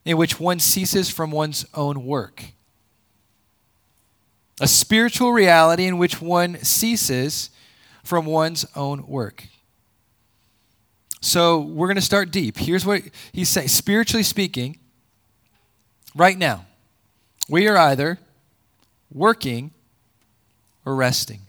in 0.04 0.18
which 0.18 0.38
one 0.38 0.60
ceases 0.60 1.08
from 1.08 1.30
one's 1.30 1.64
own 1.72 2.04
work. 2.04 2.44
A 4.60 4.68
spiritual 4.68 5.32
reality 5.32 5.86
in 5.86 5.96
which 5.96 6.20
one 6.20 6.58
ceases 6.62 7.48
from 8.06 8.26
one's 8.26 8.64
own 8.74 9.06
work. 9.06 9.44
So 11.20 11.58
we're 11.58 11.88
going 11.88 11.96
to 11.96 12.02
start 12.02 12.30
deep. 12.30 12.56
Here's 12.56 12.86
what 12.86 13.02
he's 13.32 13.48
saying. 13.48 13.68
Spiritually 13.68 14.22
speaking, 14.22 14.78
right 16.14 16.38
now, 16.38 16.66
we 17.48 17.66
are 17.68 17.76
either 17.76 18.18
working 19.12 19.72
or 20.84 20.94
resting. 20.94 21.40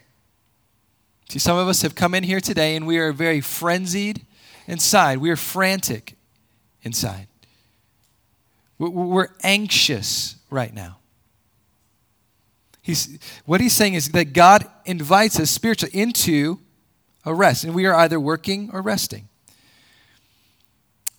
See, 1.30 1.40
some 1.40 1.58
of 1.58 1.68
us 1.68 1.82
have 1.82 1.94
come 1.94 2.16
in 2.16 2.24
here 2.24 2.40
today 2.40 2.76
and 2.76 2.88
we 2.88 2.98
are 2.98 3.12
very 3.12 3.42
frenzied 3.42 4.26
inside. 4.66 5.18
We 5.20 5.30
are 5.30 5.36
frantic 5.36 6.16
inside. 6.82 7.28
We're 8.80 9.30
anxious 9.44 10.36
right 10.50 10.74
now. 10.74 10.98
He's, 12.88 13.20
what 13.46 13.60
he's 13.60 13.74
saying 13.74 13.96
is 13.96 14.12
that 14.12 14.32
God 14.32 14.66
invites 14.86 15.42
us 15.42 15.52
spiritually 15.52 15.94
into 15.94 16.62
a 17.26 17.34
rest, 17.34 17.66
and 17.66 17.76
we 17.76 17.86
are 17.86 17.94
either 17.94 18.18
working 18.18 18.70
or 18.72 18.82
resting. 18.82 19.28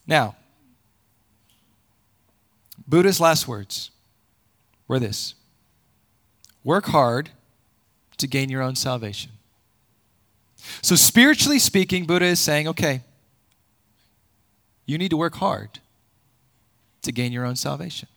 Now, 0.06 0.34
Buddha's 2.86 3.20
last 3.20 3.46
words 3.46 3.90
were 4.88 4.98
this 4.98 5.34
work 6.64 6.86
hard 6.86 7.28
to 8.16 8.26
gain 8.26 8.48
your 8.48 8.62
own 8.62 8.74
salvation. 8.74 9.32
So, 10.80 10.96
spiritually 10.96 11.58
speaking, 11.58 12.06
Buddha 12.06 12.24
is 12.24 12.40
saying, 12.40 12.66
okay, 12.68 13.02
you 14.86 14.96
need 14.96 15.10
to 15.10 15.18
work 15.18 15.34
hard 15.34 15.80
to 17.02 17.12
gain 17.12 17.30
your 17.30 17.44
own 17.44 17.56
salvation. 17.56 18.08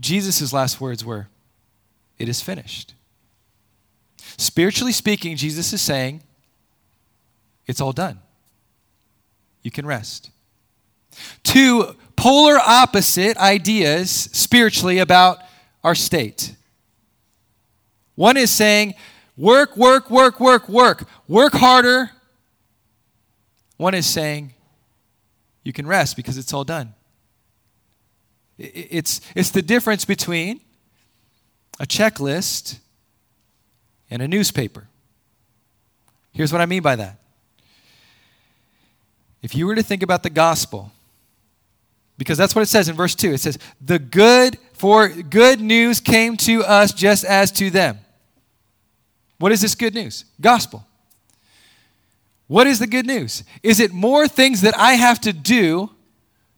Jesus' 0.00 0.54
last 0.54 0.80
words 0.80 1.04
were, 1.04 1.28
it 2.18 2.28
is 2.28 2.40
finished. 2.40 2.94
Spiritually 4.38 4.92
speaking, 4.92 5.36
Jesus 5.36 5.72
is 5.72 5.80
saying, 5.80 6.22
it's 7.66 7.80
all 7.80 7.92
done. 7.92 8.20
You 9.62 9.70
can 9.70 9.86
rest. 9.86 10.30
Two 11.42 11.96
polar 12.16 12.58
opposite 12.58 13.36
ideas 13.36 14.10
spiritually 14.10 14.98
about 14.98 15.38
our 15.82 15.94
state. 15.94 16.54
One 18.14 18.36
is 18.36 18.50
saying, 18.50 18.94
work, 19.36 19.76
work, 19.76 20.10
work, 20.10 20.40
work, 20.40 20.68
work, 20.68 21.08
work 21.28 21.52
harder. 21.52 22.10
One 23.76 23.94
is 23.94 24.06
saying, 24.06 24.54
you 25.62 25.72
can 25.72 25.86
rest 25.86 26.16
because 26.16 26.38
it's 26.38 26.52
all 26.52 26.64
done. 26.64 26.94
It's, 28.58 29.20
it's 29.34 29.50
the 29.50 29.62
difference 29.62 30.04
between 30.04 30.60
a 31.78 31.86
checklist 31.86 32.78
and 34.10 34.22
a 34.22 34.28
newspaper. 34.28 34.88
Here's 36.32 36.52
what 36.52 36.60
I 36.60 36.66
mean 36.66 36.82
by 36.82 36.96
that. 36.96 37.18
If 39.42 39.54
you 39.54 39.66
were 39.66 39.74
to 39.74 39.82
think 39.82 40.02
about 40.02 40.22
the 40.22 40.30
gospel, 40.30 40.92
because 42.18 42.38
that's 42.38 42.54
what 42.54 42.62
it 42.62 42.66
says 42.66 42.88
in 42.88 42.96
verse 42.96 43.14
2. 43.14 43.32
It 43.32 43.38
says, 43.38 43.58
The 43.80 43.98
good, 43.98 44.58
for 44.72 45.08
good 45.08 45.60
news 45.60 46.00
came 46.00 46.36
to 46.38 46.64
us 46.64 46.92
just 46.92 47.24
as 47.24 47.52
to 47.52 47.70
them. 47.70 47.98
What 49.38 49.52
is 49.52 49.60
this 49.60 49.74
good 49.74 49.94
news? 49.94 50.24
Gospel. 50.40 50.86
What 52.46 52.66
is 52.66 52.78
the 52.78 52.86
good 52.86 53.06
news? 53.06 53.44
Is 53.62 53.80
it 53.80 53.92
more 53.92 54.28
things 54.28 54.62
that 54.62 54.76
I 54.78 54.94
have 54.94 55.20
to 55.22 55.32
do 55.32 55.90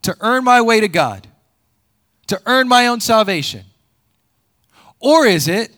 to 0.02 0.16
earn 0.20 0.44
my 0.44 0.60
way 0.60 0.80
to 0.80 0.88
God, 0.88 1.26
to 2.28 2.40
earn 2.46 2.68
my 2.68 2.86
own 2.86 3.00
salvation? 3.00 3.64
Or 5.00 5.26
is 5.26 5.48
it 5.48 5.74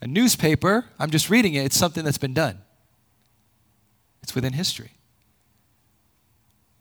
a 0.00 0.06
newspaper? 0.06 0.86
I'm 0.98 1.10
just 1.10 1.30
reading 1.30 1.54
it, 1.54 1.64
it's 1.64 1.76
something 1.76 2.04
that's 2.04 2.18
been 2.18 2.34
done, 2.34 2.58
it's 4.22 4.34
within 4.34 4.52
history. 4.52 4.92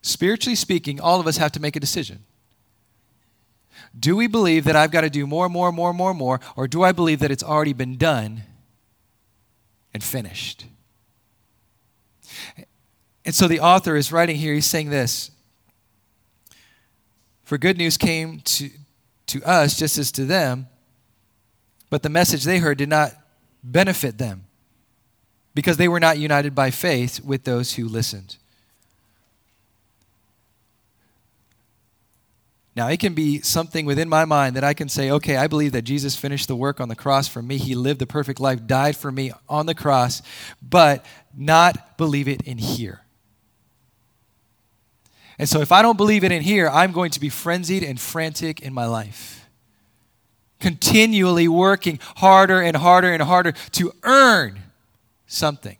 Spiritually 0.01 0.55
speaking, 0.55 1.01
all 1.01 1.19
of 1.19 1.25
us 1.25 1.37
have 1.37 1.51
to 1.53 1.59
make 1.59 1.75
a 1.75 1.79
decision. 1.79 2.25
Do 3.97 4.15
we 4.15 4.27
believe 4.27 4.65
that 4.65 4.75
I've 4.75 4.91
got 4.91 5.01
to 5.01 5.09
do 5.09 5.25
more, 5.25 5.49
more, 5.49 5.71
more, 5.71 5.93
more, 5.93 6.13
more, 6.13 6.39
or 6.55 6.67
do 6.67 6.83
I 6.83 6.91
believe 6.91 7.19
that 7.19 7.31
it's 7.31 7.43
already 7.43 7.73
been 7.73 7.97
done 7.97 8.43
and 9.93 10.03
finished? 10.03 10.65
And 13.25 13.33
so 13.33 13.47
the 13.47 13.59
author 13.59 13.95
is 13.95 14.11
writing 14.11 14.35
here, 14.35 14.53
he's 14.53 14.67
saying 14.67 14.89
this 14.89 15.31
For 17.43 17.57
good 17.57 17.77
news 17.77 17.97
came 17.97 18.41
to, 18.41 18.69
to 19.27 19.43
us 19.43 19.77
just 19.77 19.97
as 19.97 20.11
to 20.13 20.25
them, 20.25 20.67
but 21.95 22.03
the 22.03 22.09
message 22.09 22.43
they 22.43 22.59
heard 22.59 22.77
did 22.77 22.89
not 22.89 23.13
benefit 23.63 24.17
them 24.17 24.43
because 25.53 25.77
they 25.77 25.87
were 25.87 26.01
not 26.01 26.17
united 26.17 26.53
by 26.53 26.69
faith 26.69 27.23
with 27.23 27.45
those 27.45 27.75
who 27.75 27.87
listened. 27.87 28.35
Now, 32.75 32.89
it 32.89 32.99
can 32.99 33.13
be 33.13 33.39
something 33.39 33.85
within 33.85 34.09
my 34.09 34.25
mind 34.25 34.57
that 34.57 34.63
I 34.65 34.73
can 34.73 34.89
say, 34.89 35.09
okay, 35.09 35.37
I 35.37 35.47
believe 35.47 35.71
that 35.71 35.83
Jesus 35.83 36.17
finished 36.17 36.49
the 36.49 36.55
work 36.57 36.81
on 36.81 36.89
the 36.89 36.97
cross 36.97 37.29
for 37.29 37.41
me. 37.41 37.55
He 37.55 37.75
lived 37.75 38.01
the 38.01 38.05
perfect 38.05 38.41
life, 38.41 38.67
died 38.67 38.97
for 38.97 39.09
me 39.09 39.31
on 39.47 39.65
the 39.65 39.73
cross, 39.73 40.21
but 40.61 41.05
not 41.33 41.97
believe 41.97 42.27
it 42.27 42.41
in 42.41 42.57
here. 42.57 43.05
And 45.39 45.47
so, 45.47 45.61
if 45.61 45.71
I 45.71 45.81
don't 45.81 45.95
believe 45.95 46.25
it 46.25 46.33
in 46.33 46.41
here, 46.41 46.67
I'm 46.67 46.91
going 46.91 47.11
to 47.11 47.21
be 47.21 47.29
frenzied 47.29 47.83
and 47.83 47.97
frantic 47.97 48.59
in 48.59 48.73
my 48.73 48.85
life. 48.85 49.44
Continually 50.65 51.47
working 51.47 51.99
harder 52.15 52.59
and 52.59 52.75
harder 52.75 53.13
and 53.13 53.21
harder 53.21 53.51
to 53.73 53.93
earn 54.01 54.63
something. 55.27 55.77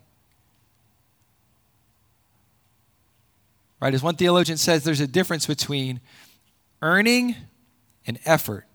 Right? 3.81 3.95
As 3.95 4.03
one 4.03 4.15
theologian 4.15 4.59
says, 4.59 4.83
there's 4.83 4.99
a 4.99 5.07
difference 5.07 5.47
between 5.47 6.01
earning 6.83 7.35
and 8.05 8.19
effort. 8.25 8.67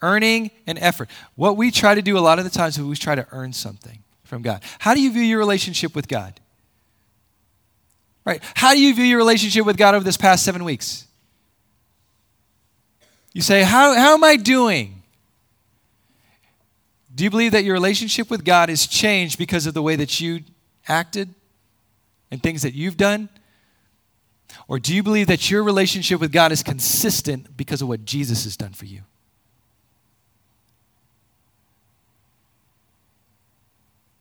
Earning 0.00 0.52
and 0.68 0.78
effort. 0.78 1.10
What 1.34 1.56
we 1.56 1.72
try 1.72 1.96
to 1.96 2.00
do 2.00 2.16
a 2.16 2.20
lot 2.20 2.38
of 2.38 2.44
the 2.44 2.50
times 2.52 2.78
is 2.78 2.84
we 2.84 2.94
try 2.94 3.16
to 3.16 3.26
earn 3.32 3.52
something 3.52 4.04
from 4.22 4.42
God. 4.42 4.62
How 4.78 4.94
do 4.94 5.00
you 5.00 5.10
view 5.10 5.22
your 5.22 5.40
relationship 5.40 5.96
with 5.96 6.06
God? 6.06 6.38
Right? 8.24 8.40
How 8.54 8.72
do 8.72 8.80
you 8.80 8.94
view 8.94 9.04
your 9.04 9.18
relationship 9.18 9.66
with 9.66 9.76
God 9.76 9.96
over 9.96 10.04
this 10.04 10.16
past 10.16 10.44
seven 10.44 10.62
weeks? 10.62 11.05
You 13.36 13.42
say, 13.42 13.64
How, 13.64 13.92
how 13.92 14.14
am 14.14 14.24
I 14.24 14.36
doing? 14.36 15.02
Do 17.14 17.22
you 17.22 17.28
believe 17.28 17.52
that 17.52 17.64
your 17.64 17.74
relationship 17.74 18.30
with 18.30 18.46
God 18.46 18.70
has 18.70 18.86
changed 18.86 19.36
because 19.36 19.66
of 19.66 19.74
the 19.74 19.82
way 19.82 19.94
that 19.94 20.18
you 20.18 20.40
acted 20.88 21.34
and 22.30 22.42
things 22.42 22.62
that 22.62 22.72
you've 22.72 22.96
done? 22.96 23.28
Or 24.68 24.78
do 24.78 24.94
you 24.94 25.02
believe 25.02 25.26
that 25.26 25.50
your 25.50 25.62
relationship 25.62 26.18
with 26.18 26.32
God 26.32 26.50
is 26.50 26.62
consistent 26.62 27.58
because 27.58 27.82
of 27.82 27.88
what 27.88 28.06
Jesus 28.06 28.44
has 28.44 28.56
done 28.56 28.72
for 28.72 28.86
you? 28.86 29.02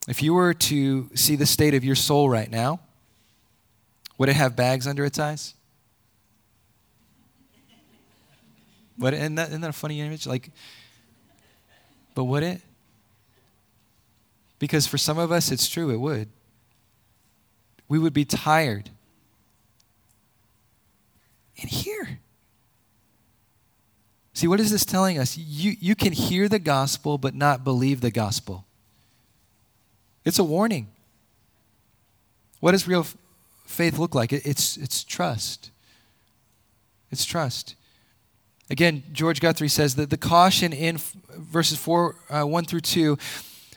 If 0.10 0.22
you 0.22 0.34
were 0.34 0.54
to 0.54 1.10
see 1.16 1.38
the 1.38 1.46
state 1.46 1.74
of 1.74 1.86
your 1.86 1.96
soul 1.96 2.30
right 2.30 2.52
now, 2.52 2.82
would 4.18 4.28
it 4.28 4.36
have 4.36 4.58
bags 4.58 4.86
under 4.86 5.06
its 5.06 5.18
eyes? 5.20 5.54
It, 9.02 9.14
isn't, 9.14 9.36
that, 9.36 9.50
isn't 9.50 9.62
that 9.62 9.70
a 9.70 9.74
funny 9.74 10.02
image? 10.02 10.26
Like, 10.26 10.52
but 12.14 12.24
would 12.24 12.44
it? 12.44 12.62
Because 14.58 14.88
for 14.88 14.98
some 14.98 15.18
of 15.18 15.32
us, 15.32 15.52
it's 15.52 15.68
true, 15.68 15.90
it 15.90 15.98
would. 15.98 16.30
We 17.88 18.00
would 18.00 18.14
be 18.14 18.26
tired 18.26 18.90
in 21.58 21.68
here. 21.68 22.20
See, 24.34 24.48
what 24.48 24.60
is 24.60 24.72
this 24.72 24.84
telling 24.84 25.18
us? 25.18 25.38
You, 25.38 25.76
you 25.80 25.96
can 25.96 26.12
hear 26.12 26.50
the 26.50 26.60
gospel 26.60 27.18
but 27.18 27.36
not 27.36 27.64
believe 27.64 28.02
the 28.02 28.12
gospel. 28.12 28.66
It's 30.26 30.40
a 30.40 30.44
warning. 30.44 30.88
What 32.60 32.72
does 32.72 32.88
real 32.88 33.06
faith 33.66 33.98
look 33.98 34.16
like? 34.16 34.34
It, 34.34 34.46
it's, 34.46 34.76
it's 34.78 35.04
trust. 35.04 35.70
It's 37.12 37.24
trust. 37.24 37.76
Again, 38.70 39.04
George 39.12 39.40
Guthrie 39.40 39.68
says 39.68 39.96
that 39.96 40.10
the 40.10 40.18
caution 40.18 40.74
in 40.74 40.98
verses 41.30 41.78
4, 41.78 42.16
uh, 42.30 42.44
1 42.44 42.66
through 42.66 42.82
2 42.82 43.18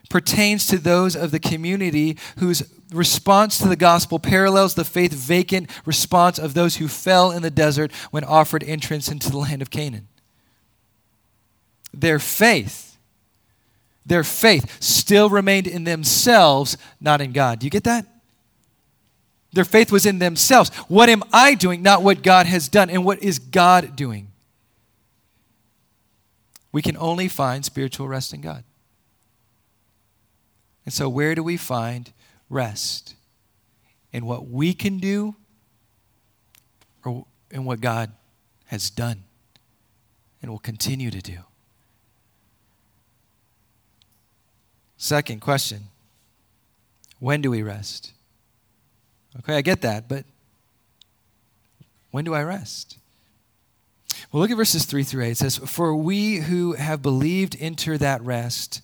pertains 0.08 0.66
to 0.66 0.78
those 0.78 1.14
of 1.14 1.30
the 1.30 1.38
community 1.38 2.16
whose 2.38 2.62
response 2.92 3.58
to 3.58 3.68
the 3.68 3.76
gospel 3.76 4.18
parallels 4.18 4.74
the 4.74 4.84
faith 4.84 5.12
vacant 5.12 5.68
response 5.84 6.38
of 6.38 6.54
those 6.54 6.76
who 6.76 6.88
fell 6.88 7.30
in 7.30 7.42
the 7.42 7.50
desert 7.50 7.92
when 8.10 8.24
offered 8.24 8.64
entrance 8.64 9.08
into 9.08 9.30
the 9.30 9.36
land 9.36 9.60
of 9.60 9.70
Canaan. 9.70 10.08
Their 11.92 12.18
faith, 12.18 12.96
their 14.06 14.24
faith 14.24 14.82
still 14.82 15.28
remained 15.28 15.66
in 15.66 15.84
themselves, 15.84 16.78
not 17.00 17.20
in 17.20 17.32
God. 17.32 17.58
Do 17.58 17.66
you 17.66 17.70
get 17.70 17.84
that? 17.84 18.06
Their 19.52 19.64
faith 19.64 19.90
was 19.90 20.06
in 20.06 20.18
themselves. 20.18 20.70
What 20.88 21.08
am 21.08 21.22
I 21.32 21.54
doing? 21.54 21.82
Not 21.82 22.02
what 22.02 22.22
God 22.22 22.46
has 22.46 22.68
done. 22.68 22.90
And 22.90 23.04
what 23.04 23.22
is 23.22 23.38
God 23.38 23.96
doing? 23.96 24.27
We 26.72 26.82
can 26.82 26.96
only 26.96 27.28
find 27.28 27.64
spiritual 27.64 28.08
rest 28.08 28.34
in 28.34 28.40
God. 28.40 28.64
And 30.84 30.92
so, 30.92 31.08
where 31.08 31.34
do 31.34 31.42
we 31.42 31.56
find 31.56 32.12
rest? 32.48 33.14
In 34.12 34.24
what 34.24 34.48
we 34.48 34.72
can 34.72 34.98
do 34.98 35.36
or 37.04 37.26
in 37.50 37.64
what 37.64 37.80
God 37.80 38.10
has 38.66 38.90
done 38.90 39.24
and 40.40 40.50
will 40.50 40.58
continue 40.58 41.10
to 41.10 41.20
do? 41.20 41.38
Second 44.96 45.40
question 45.40 45.84
When 47.18 47.40
do 47.40 47.50
we 47.50 47.62
rest? 47.62 48.12
Okay, 49.38 49.56
I 49.56 49.60
get 49.60 49.82
that, 49.82 50.08
but 50.08 50.24
when 52.10 52.24
do 52.24 52.34
I 52.34 52.42
rest? 52.42 52.98
Well, 54.30 54.40
look 54.42 54.50
at 54.50 54.56
verses 54.56 54.84
3 54.84 55.02
through 55.02 55.24
8. 55.24 55.30
It 55.30 55.36
says, 55.36 55.58
For 55.58 55.94
we 55.94 56.36
who 56.36 56.72
have 56.74 57.02
believed 57.02 57.56
enter 57.60 57.98
that 57.98 58.22
rest 58.22 58.82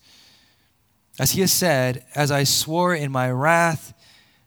as 1.19 1.33
he 1.33 1.41
has 1.43 1.53
said, 1.53 2.05
As 2.15 2.31
I 2.31 2.45
swore 2.45 2.95
in 2.95 3.13
my 3.13 3.31
wrath, 3.31 3.95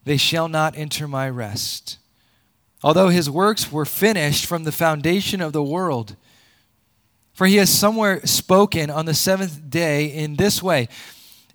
they 0.03 0.17
shall 0.17 0.47
not 0.47 0.77
enter 0.77 1.07
my 1.07 1.29
rest. 1.29 1.97
Although 2.83 3.09
his 3.09 3.29
works 3.29 3.71
were 3.71 3.85
finished 3.85 4.45
from 4.45 4.63
the 4.63 4.71
foundation 4.71 5.41
of 5.41 5.53
the 5.53 5.63
world. 5.63 6.15
For 7.33 7.47
he 7.47 7.57
has 7.57 7.69
somewhere 7.69 8.25
spoken 8.25 8.89
on 8.89 9.05
the 9.05 9.13
seventh 9.13 9.69
day 9.69 10.05
in 10.05 10.35
this 10.35 10.61
way 10.61 10.87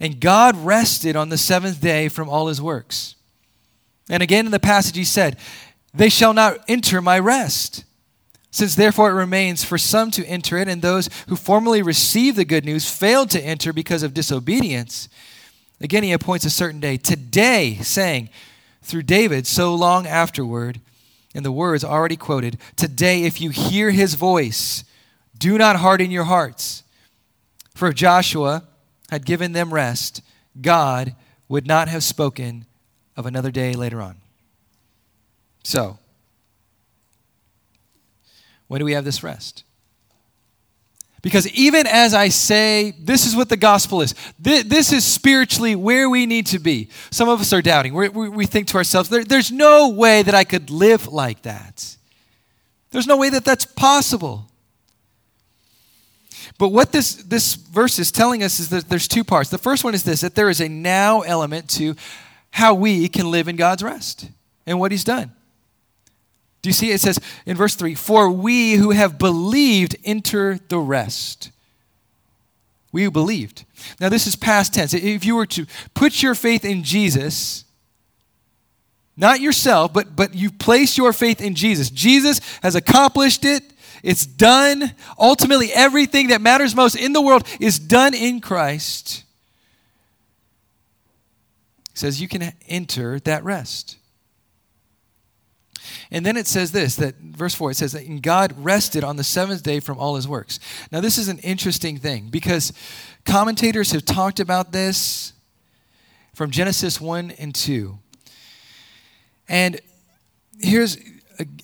And 0.01 0.21
God 0.21 0.57
rested 0.57 1.17
on 1.17 1.29
the 1.29 1.39
seventh 1.39 1.81
day 1.81 2.09
from 2.09 2.29
all 2.29 2.49
his 2.49 2.61
works. 2.61 3.15
And 4.09 4.23
again 4.23 4.47
in 4.47 4.53
the 4.53 4.59
passage, 4.59 4.97
he 4.97 5.05
said, 5.05 5.37
They 5.95 6.09
shall 6.09 6.35
not 6.35 6.59
enter 6.69 7.01
my 7.01 7.19
rest. 7.19 7.85
Since 8.53 8.75
therefore 8.75 9.11
it 9.11 9.15
remains 9.15 9.65
for 9.65 9.79
some 9.79 10.11
to 10.13 10.27
enter 10.27 10.59
it, 10.59 10.69
and 10.69 10.83
those 10.83 11.09
who 11.27 11.37
formerly 11.37 11.81
received 11.83 12.37
the 12.37 12.45
good 12.45 12.67
news 12.67 12.89
failed 12.89 13.31
to 13.31 13.41
enter 13.41 13.73
because 13.73 14.03
of 14.03 14.13
disobedience, 14.13 15.09
again 15.81 16.03
he 16.03 16.13
appoints 16.13 16.45
a 16.45 16.51
certain 16.51 16.79
day, 16.79 16.99
today, 16.99 17.79
saying, 17.81 18.29
through 18.83 19.05
David, 19.05 19.47
so 19.47 19.75
long 19.75 20.07
afterward, 20.07 20.81
in 21.35 21.45
the 21.45 21.51
words 21.51 21.83
already 21.83 22.17
quoted, 22.17 22.59
Today, 22.77 23.25
if 23.25 23.41
you 23.41 23.49
hear 23.49 23.91
his 23.91 24.15
voice, 24.15 24.85
do 25.39 25.57
not 25.57 25.77
harden 25.77 26.11
your 26.11 26.25
hearts. 26.25 26.83
For 27.75 27.89
if 27.89 27.95
Joshua 27.95 28.65
had 29.11 29.25
given 29.25 29.53
them 29.53 29.73
rest, 29.73 30.21
God 30.61 31.15
would 31.49 31.67
not 31.67 31.89
have 31.89 32.05
spoken 32.05 32.67
of 33.17 33.25
another 33.25 33.51
day 33.51 33.73
later 33.73 34.03
on. 34.03 34.17
So, 35.65 35.99
when 38.73 38.79
do 38.79 38.87
we 38.87 38.95
have 38.95 39.05
this 39.05 39.23
rest? 39.23 39.65
Because 41.21 41.47
even 41.49 41.87
as 41.87 42.15
I 42.15 42.31
say, 42.31 42.95
this 42.99 43.27
is 43.27 43.37
what 43.37 43.51
the 43.51 43.57
gospel 43.59 44.01
is, 44.01 44.15
this 44.39 44.95
is 44.95 45.05
spiritually 45.05 45.77
where 45.77 46.09
we 46.09 46.25
need 46.25 46.47
to 46.47 46.59
be. 46.59 46.89
Some 47.11 47.29
of 47.29 47.39
us 47.39 47.53
are 47.53 47.61
doubting. 47.61 47.93
we 47.93 48.09
we 48.09 48.47
think 48.47 48.69
to 48.69 48.79
ourselves, 48.79 49.11
there, 49.11 49.25
there's 49.25 49.53
no 49.53 49.91
way 49.91 50.23
that 50.23 50.35
I 50.35 50.45
could 50.45 50.71
live 50.71 51.07
like 51.07 51.43
that. 51.43 51.99
There's 52.93 53.07
no 53.07 53.19
way 53.19 53.29
that 53.29 53.45
that's 53.45 53.67
possible. 53.67 54.49
But 56.57 56.69
what 56.69 56.93
this, 56.93 57.17
this 57.17 57.57
verse 57.57 57.99
is 57.99 58.11
telling 58.11 58.43
us 58.43 58.59
is 58.59 58.71
that 58.71 58.89
there's 58.89 59.07
two 59.07 59.23
parts. 59.23 59.51
The 59.51 59.59
first 59.59 59.85
one 59.85 59.93
is 59.93 60.05
this 60.05 60.23
that 60.23 60.35
there 60.35 60.49
is 60.49 60.63
a 60.63 60.69
now 60.71 61.21
element 61.21 61.69
to 61.73 61.95
how 62.53 62.73
we 62.73 63.07
can 63.11 63.31
live 63.31 63.49
in 63.49 63.57
God's 63.57 63.83
rest 63.83 64.31
and 64.65 64.81
what 64.81 64.93
He's 64.93 65.05
done. 65.05 65.33
Do 66.63 66.69
you 66.69 66.73
see? 66.73 66.93
It 66.93 67.01
says 67.01 67.19
in 67.45 67.57
verse 67.57 67.75
3 67.75 67.95
For 67.95 68.31
we 68.31 68.75
who 68.75 68.91
have 68.93 69.19
believed 69.19 69.97
enter 70.05 70.59
the 70.69 70.79
rest. 70.79 71.51
We 72.93 73.05
who 73.05 73.11
believed. 73.11 73.65
Now, 74.01 74.09
this 74.09 74.27
is 74.27 74.37
past 74.37 74.75
tense. 74.75 74.95
If 74.95 75.25
you 75.25 75.35
were 75.35 75.47
to 75.47 75.67
put 75.95 76.23
your 76.23 76.35
faith 76.35 76.65
in 76.65 76.85
Jesus, 76.85 77.65
not 79.17 79.41
yourself, 79.41 79.93
but, 79.93 80.15
but 80.15 80.35
you 80.35 80.51
place 80.51 80.97
your 80.97 81.13
faith 81.13 81.41
in 81.41 81.55
Jesus, 81.55 81.91
Jesus 81.91 82.41
has 82.63 82.75
accomplished 82.75 83.45
it. 83.45 83.63
It's 84.03 84.27
done. 84.27 84.93
Ultimately, 85.19 85.73
everything 85.73 86.29
that 86.29 86.41
matters 86.41 86.77
most 86.77 86.95
in 86.95 87.13
the 87.13 87.21
world 87.21 87.47
is 87.61 87.79
done 87.79 88.15
in 88.15 88.41
Christ. 88.41 89.25
He 91.93 91.99
says 91.99 92.21
you 92.21 92.29
can 92.29 92.53
enter 92.69 93.21
that 93.21 93.43
rest. 93.43 93.97
And 96.13 96.27
then 96.27 96.37
it 96.37 96.47
says 96.47 96.73
this 96.73 96.95
that 96.97 97.17
verse 97.17 97.55
4 97.55 97.73
it 97.73 97.77
says 97.77 97.93
that 97.93 98.23
God 98.23 98.55
rested 98.59 99.03
on 99.03 99.17
the 99.17 99.25
seventh 99.25 99.63
day 99.63 99.81
from 99.81 99.99
all 99.99 100.15
his 100.15 100.29
works. 100.29 100.61
Now, 100.93 101.01
this 101.01 101.17
is 101.17 101.29
an 101.29 101.39
interesting 101.39 101.97
thing 101.97 102.29
because 102.31 102.73
commentators 103.25 103.93
have 103.93 104.05
talked 104.05 104.39
about 104.39 104.73
this 104.73 105.33
from 106.35 106.51
Genesis 106.51 107.01
1 107.01 107.33
and 107.33 107.55
2. 107.55 107.99
And 109.49 109.81
here's 110.61 110.99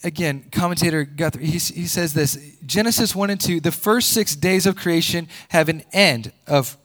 again, 0.02 0.46
commentator 0.50 1.04
Guthrie, 1.04 1.44
he, 1.44 1.58
he 1.58 1.86
says 1.86 2.14
this 2.14 2.56
Genesis 2.64 3.14
1 3.14 3.30
and 3.30 3.40
2, 3.40 3.60
the 3.60 3.70
first 3.70 4.10
six 4.10 4.34
days 4.34 4.64
of 4.64 4.76
creation 4.76 5.28
have 5.50 5.68
an 5.68 5.82
end 5.92 6.32
of, 6.46 6.78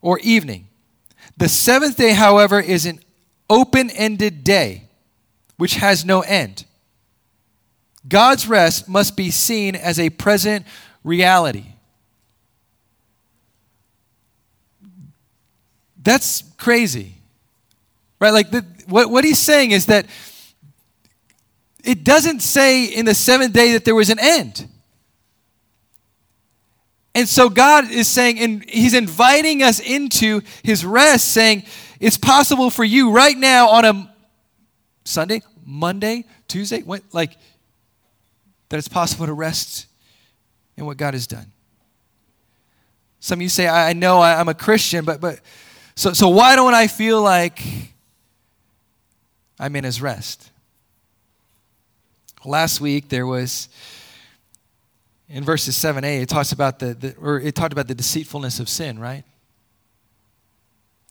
or 0.00 0.20
evening. 0.20 0.68
The 1.36 1.48
seventh 1.48 1.96
day, 1.96 2.12
however, 2.12 2.60
is 2.60 2.86
an 2.86 3.00
open 3.50 3.90
ended 3.90 4.44
day, 4.44 4.84
which 5.56 5.74
has 5.74 6.04
no 6.04 6.20
end. 6.20 6.64
God's 8.08 8.48
rest 8.48 8.88
must 8.88 9.16
be 9.16 9.30
seen 9.30 9.76
as 9.76 9.98
a 9.98 10.10
present 10.10 10.66
reality. 11.04 11.66
That's 16.02 16.42
crazy. 16.56 17.14
Right? 18.20 18.32
Like, 18.32 18.50
the, 18.50 18.64
what, 18.86 19.10
what 19.10 19.24
he's 19.24 19.38
saying 19.38 19.70
is 19.70 19.86
that 19.86 20.06
it 21.84 22.04
doesn't 22.04 22.40
say 22.40 22.84
in 22.84 23.04
the 23.04 23.14
seventh 23.14 23.52
day 23.52 23.72
that 23.72 23.84
there 23.84 23.94
was 23.94 24.10
an 24.10 24.18
end. 24.20 24.68
And 27.14 27.28
so 27.28 27.50
God 27.50 27.90
is 27.90 28.08
saying, 28.08 28.38
and 28.38 28.64
He's 28.68 28.94
inviting 28.94 29.62
us 29.62 29.80
into 29.80 30.40
His 30.62 30.84
rest, 30.84 31.28
saying, 31.28 31.64
it's 32.00 32.16
possible 32.16 32.70
for 32.70 32.84
you 32.84 33.12
right 33.12 33.36
now 33.36 33.68
on 33.68 33.84
a 33.84 34.14
Sunday, 35.04 35.42
Monday, 35.64 36.24
Tuesday, 36.48 36.82
what, 36.82 37.02
like, 37.12 37.32
that 38.72 38.78
it's 38.78 38.88
possible 38.88 39.26
to 39.26 39.34
rest 39.34 39.84
in 40.78 40.86
what 40.86 40.96
God 40.96 41.12
has 41.12 41.26
done. 41.26 41.52
Some 43.20 43.38
of 43.38 43.42
you 43.42 43.50
say, 43.50 43.68
I 43.68 43.92
know 43.92 44.22
I'm 44.22 44.48
a 44.48 44.54
Christian, 44.54 45.04
but, 45.04 45.20
but 45.20 45.40
so, 45.94 46.14
so 46.14 46.30
why 46.30 46.56
don't 46.56 46.72
I 46.72 46.86
feel 46.86 47.20
like 47.20 47.62
I'm 49.58 49.76
in 49.76 49.84
His 49.84 50.00
rest? 50.00 50.50
Last 52.46 52.80
week 52.80 53.10
there 53.10 53.26
was 53.26 53.68
in 55.28 55.44
verses 55.44 55.76
7a 55.76 56.22
it 56.22 56.30
talks 56.30 56.52
about 56.52 56.78
the, 56.78 56.94
the 56.94 57.14
or 57.16 57.38
it 57.40 57.54
talked 57.54 57.74
about 57.74 57.88
the 57.88 57.94
deceitfulness 57.94 58.58
of 58.58 58.70
sin, 58.70 58.98
right? 58.98 59.24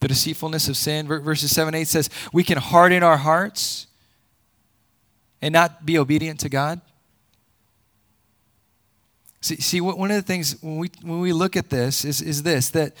The 0.00 0.08
deceitfulness 0.08 0.68
of 0.68 0.76
sin. 0.76 1.06
Verses 1.06 1.54
7 1.54 1.76
8 1.76 1.86
says, 1.86 2.10
We 2.32 2.42
can 2.42 2.58
harden 2.58 3.04
our 3.04 3.18
hearts 3.18 3.86
and 5.40 5.52
not 5.52 5.86
be 5.86 5.96
obedient 5.96 6.40
to 6.40 6.48
God. 6.48 6.80
See, 9.42 9.56
see 9.56 9.80
one 9.80 10.10
of 10.10 10.16
the 10.16 10.22
things 10.22 10.56
when 10.62 10.78
we, 10.78 10.90
when 11.02 11.20
we 11.20 11.32
look 11.32 11.56
at 11.56 11.68
this 11.68 12.04
is, 12.04 12.22
is 12.22 12.44
this 12.44 12.70
that 12.70 12.94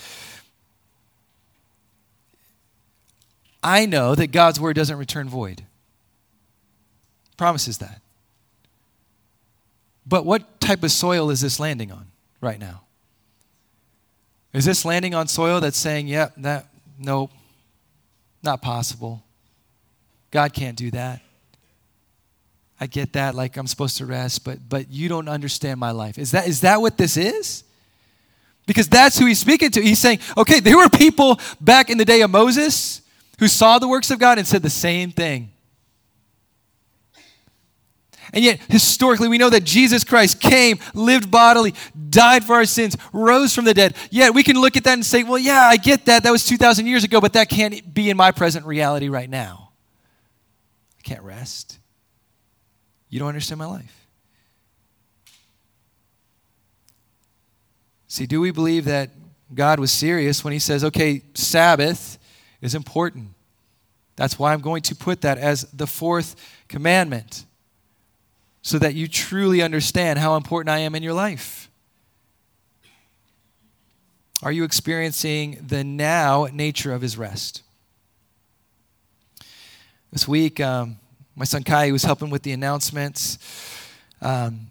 I 3.62 3.86
know 3.86 4.16
that 4.16 4.32
God's 4.32 4.58
word 4.60 4.74
doesn't 4.74 4.98
return 4.98 5.28
void. 5.28 5.62
Promises 7.36 7.78
that. 7.78 8.00
But 10.04 10.26
what 10.26 10.60
type 10.60 10.82
of 10.82 10.90
soil 10.90 11.30
is 11.30 11.40
this 11.40 11.60
landing 11.60 11.92
on 11.92 12.06
right 12.40 12.58
now? 12.58 12.82
Is 14.52 14.64
this 14.64 14.84
landing 14.84 15.14
on 15.14 15.28
soil 15.28 15.60
that's 15.60 15.78
saying, 15.78 16.08
yep, 16.08 16.32
yeah, 16.36 16.42
that, 16.42 16.66
nope, 16.98 17.30
not 18.42 18.60
possible. 18.60 19.22
God 20.32 20.52
can't 20.52 20.76
do 20.76 20.90
that. 20.90 21.22
I 22.82 22.86
get 22.86 23.12
that, 23.12 23.36
like 23.36 23.56
I'm 23.56 23.68
supposed 23.68 23.98
to 23.98 24.06
rest, 24.06 24.44
but 24.44 24.58
but 24.68 24.90
you 24.90 25.08
don't 25.08 25.28
understand 25.28 25.78
my 25.78 25.92
life. 25.92 26.18
Is 26.18 26.32
that 26.32 26.48
is 26.48 26.62
that 26.62 26.80
what 26.80 26.98
this 26.98 27.16
is? 27.16 27.62
Because 28.66 28.88
that's 28.88 29.16
who 29.16 29.26
he's 29.26 29.38
speaking 29.38 29.70
to. 29.70 29.80
He's 29.80 30.00
saying, 30.00 30.18
okay, 30.36 30.58
there 30.58 30.76
were 30.76 30.88
people 30.88 31.38
back 31.60 31.90
in 31.90 31.98
the 31.98 32.04
day 32.04 32.22
of 32.22 32.30
Moses 32.32 33.02
who 33.38 33.46
saw 33.46 33.78
the 33.78 33.86
works 33.86 34.10
of 34.10 34.18
God 34.18 34.38
and 34.38 34.48
said 34.48 34.64
the 34.64 34.70
same 34.70 35.12
thing. 35.12 35.52
And 38.32 38.42
yet, 38.42 38.58
historically, 38.68 39.28
we 39.28 39.38
know 39.38 39.50
that 39.50 39.62
Jesus 39.62 40.02
Christ 40.02 40.40
came, 40.40 40.80
lived 40.92 41.30
bodily, 41.30 41.74
died 42.10 42.42
for 42.42 42.54
our 42.54 42.64
sins, 42.64 42.96
rose 43.12 43.54
from 43.54 43.64
the 43.64 43.74
dead. 43.74 43.94
Yet, 44.10 44.34
we 44.34 44.42
can 44.42 44.60
look 44.60 44.76
at 44.76 44.82
that 44.82 44.94
and 44.94 45.06
say, 45.06 45.22
well, 45.22 45.38
yeah, 45.38 45.60
I 45.60 45.76
get 45.76 46.06
that. 46.06 46.24
That 46.24 46.32
was 46.32 46.44
2,000 46.46 46.86
years 46.86 47.04
ago, 47.04 47.20
but 47.20 47.34
that 47.34 47.48
can't 47.48 47.94
be 47.94 48.10
in 48.10 48.16
my 48.16 48.32
present 48.32 48.66
reality 48.66 49.08
right 49.08 49.30
now. 49.30 49.70
I 50.98 51.02
can't 51.02 51.22
rest. 51.22 51.78
You 53.12 53.18
don't 53.18 53.28
understand 53.28 53.58
my 53.58 53.66
life. 53.66 54.06
See, 58.08 58.24
do 58.24 58.40
we 58.40 58.52
believe 58.52 58.86
that 58.86 59.10
God 59.54 59.78
was 59.78 59.92
serious 59.92 60.42
when 60.42 60.54
He 60.54 60.58
says, 60.58 60.82
okay, 60.82 61.20
Sabbath 61.34 62.18
is 62.62 62.74
important? 62.74 63.28
That's 64.16 64.38
why 64.38 64.54
I'm 64.54 64.62
going 64.62 64.80
to 64.84 64.96
put 64.96 65.20
that 65.20 65.36
as 65.36 65.70
the 65.72 65.86
fourth 65.86 66.36
commandment 66.68 67.44
so 68.62 68.78
that 68.78 68.94
you 68.94 69.06
truly 69.06 69.60
understand 69.60 70.18
how 70.18 70.36
important 70.36 70.70
I 70.70 70.78
am 70.78 70.94
in 70.94 71.02
your 71.02 71.12
life? 71.12 71.68
Are 74.42 74.52
you 74.52 74.64
experiencing 74.64 75.58
the 75.66 75.84
now 75.84 76.48
nature 76.50 76.94
of 76.94 77.02
his 77.02 77.18
rest? 77.18 77.62
This 80.10 80.26
week, 80.26 80.60
um, 80.60 80.96
my 81.36 81.44
son 81.44 81.62
Kai 81.62 81.90
was 81.92 82.02
helping 82.02 82.30
with 82.30 82.42
the 82.42 82.52
announcements. 82.52 83.38
Um, 84.20 84.70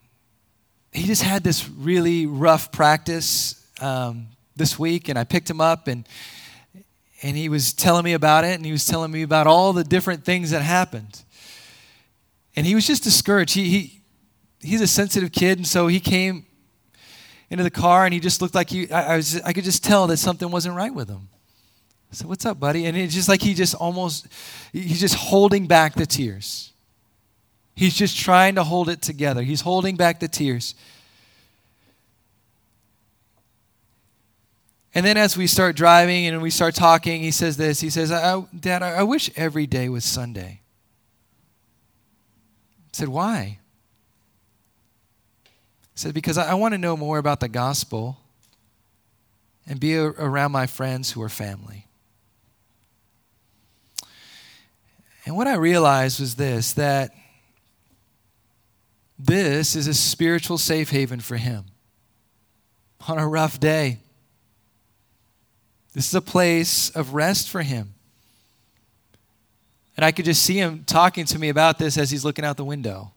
he 0.92 1.06
just 1.06 1.24
had 1.24 1.44
this 1.44 1.68
really 1.70 2.26
rough 2.26 2.72
practice 2.72 3.66
um, 3.80 4.28
this 4.56 4.78
week, 4.78 5.10
and 5.10 5.18
I 5.18 5.24
picked 5.24 5.50
him 5.50 5.62
up 5.62 5.88
and 5.88 6.08
and 7.24 7.38
he 7.38 7.50
was 7.50 7.72
telling 7.74 8.04
me 8.04 8.14
about 8.14 8.46
it, 8.46 8.56
and 8.56 8.66
he 8.66 8.72
was 8.72 8.86
telling 8.86 9.12
me 9.12 9.22
about 9.22 9.46
all 9.46 9.74
the 9.74 9.84
different 9.84 10.26
things 10.26 10.50
that 10.52 10.64
happened. 10.64 11.24
And 12.56 12.66
he 12.66 12.74
was 12.74 12.88
just 12.88 13.04
discouraged. 13.04 13.54
He, 13.54 13.70
he, 13.70 14.02
he's 14.60 14.82
a 14.82 14.88
sensitive 14.88 15.32
kid, 15.32 15.60
and 15.60 15.68
so 15.68 15.86
he 15.86 16.00
came 16.00 16.48
into 17.52 17.64
the 17.64 17.70
car 17.70 18.06
and 18.06 18.14
he 18.14 18.20
just 18.20 18.42
looked 18.42 18.56
like 18.56 18.70
he, 18.70 18.90
I, 18.90 19.14
I, 19.14 19.16
was, 19.18 19.40
I 19.42 19.54
could 19.54 19.66
just 19.66 19.84
tell 19.84 20.08
that 20.08 20.18
something 20.18 20.50
wasn't 20.50 20.76
right 20.76 20.94
with 20.94 21.10
him. 21.10 21.28
I 22.12 22.16
said, 22.16 22.28
What's 22.28 22.46
up, 22.46 22.60
buddy? 22.60 22.86
And 22.86 22.98
it's 22.98 23.14
just 23.14 23.30
like 23.30 23.42
he 23.42 23.54
just 23.54 23.74
almost, 23.76 24.28
he's 24.74 25.00
just 25.00 25.16
holding 25.16 25.68
back 25.68 25.96
the 25.96 26.06
tears. 26.06 26.74
He's 27.76 27.96
just 27.96 28.20
trying 28.20 28.56
to 28.56 28.64
hold 28.64 28.90
it 28.90 29.02
together. 29.02 29.42
He's 29.44 29.62
holding 29.62 29.96
back 29.96 30.20
the 30.20 30.28
tears. 30.28 30.76
And 34.94 35.06
then 35.06 35.16
as 35.16 35.38
we 35.38 35.48
start 35.48 35.78
driving 35.78 36.26
and 36.28 36.42
we 36.42 36.50
start 36.50 36.76
talking, 36.76 37.22
he 37.22 37.32
says 37.32 37.56
this. 37.56 37.80
He 37.80 37.90
says, 37.90 38.12
I, 38.12 38.44
Dad, 38.58 38.84
I 38.84 39.04
wish 39.04 39.32
every 39.38 39.66
day 39.66 39.88
was 39.88 40.04
Sunday. 40.04 40.60
I 42.88 42.90
said, 42.92 43.08
Why? 43.08 43.60
Said, 45.96 46.14
Because 46.14 46.38
I, 46.38 46.52
I 46.52 46.54
want 46.56 46.74
to 46.74 46.78
know 46.78 46.98
more 46.98 47.20
about 47.20 47.40
the 47.40 47.48
gospel. 47.48 48.18
and 49.66 49.80
be 49.80 49.96
around 49.96 50.52
my 50.52 50.68
friends 50.68 51.12
who 51.12 51.22
are 51.22 51.30
family. 51.30 51.88
And 55.26 55.36
what 55.36 55.48
I 55.48 55.56
realized 55.56 56.20
was 56.20 56.36
this 56.36 56.74
that 56.74 57.12
this 59.20 59.76
is 59.76 59.88
a 59.88 59.94
spiritual 59.94 60.58
safe 60.58 60.90
haven 60.90 61.20
for 61.20 61.38
him 61.38 61.66
on 63.08 63.20
a 63.20 63.28
rough 63.28 63.60
day. 63.60 64.00
This 65.94 66.08
is 66.08 66.16
a 66.16 66.22
place 66.22 66.90
of 66.92 67.14
rest 67.14 67.50
for 67.50 67.62
him. 67.62 67.94
And 69.96 70.06
I 70.06 70.12
could 70.12 70.26
just 70.26 70.42
see 70.44 70.58
him 70.58 70.84
talking 70.86 71.26
to 71.26 71.38
me 71.38 71.50
about 71.50 71.78
this 71.78 71.98
as 71.98 72.10
he's 72.10 72.26
looking 72.26 72.46
out 72.46 72.58
the 72.58 72.66
window. 72.66 73.12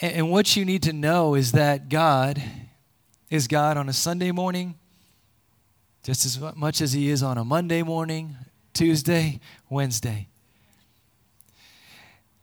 And, 0.00 0.12
and 0.14 0.30
what 0.30 0.56
you 0.56 0.64
need 0.64 0.82
to 0.84 0.92
know 0.92 1.34
is 1.34 1.52
that 1.52 1.88
God 1.88 2.42
is 3.30 3.48
God 3.48 3.76
on 3.76 3.88
a 3.88 3.92
Sunday 3.92 4.30
morning, 4.30 4.74
just 6.02 6.24
as 6.24 6.38
much 6.56 6.80
as 6.80 6.92
He 6.92 7.10
is 7.10 7.22
on 7.22 7.36
a 7.36 7.44
Monday 7.44 7.82
morning, 7.82 8.36
Tuesday, 8.78 9.40
Wednesday. 9.68 10.28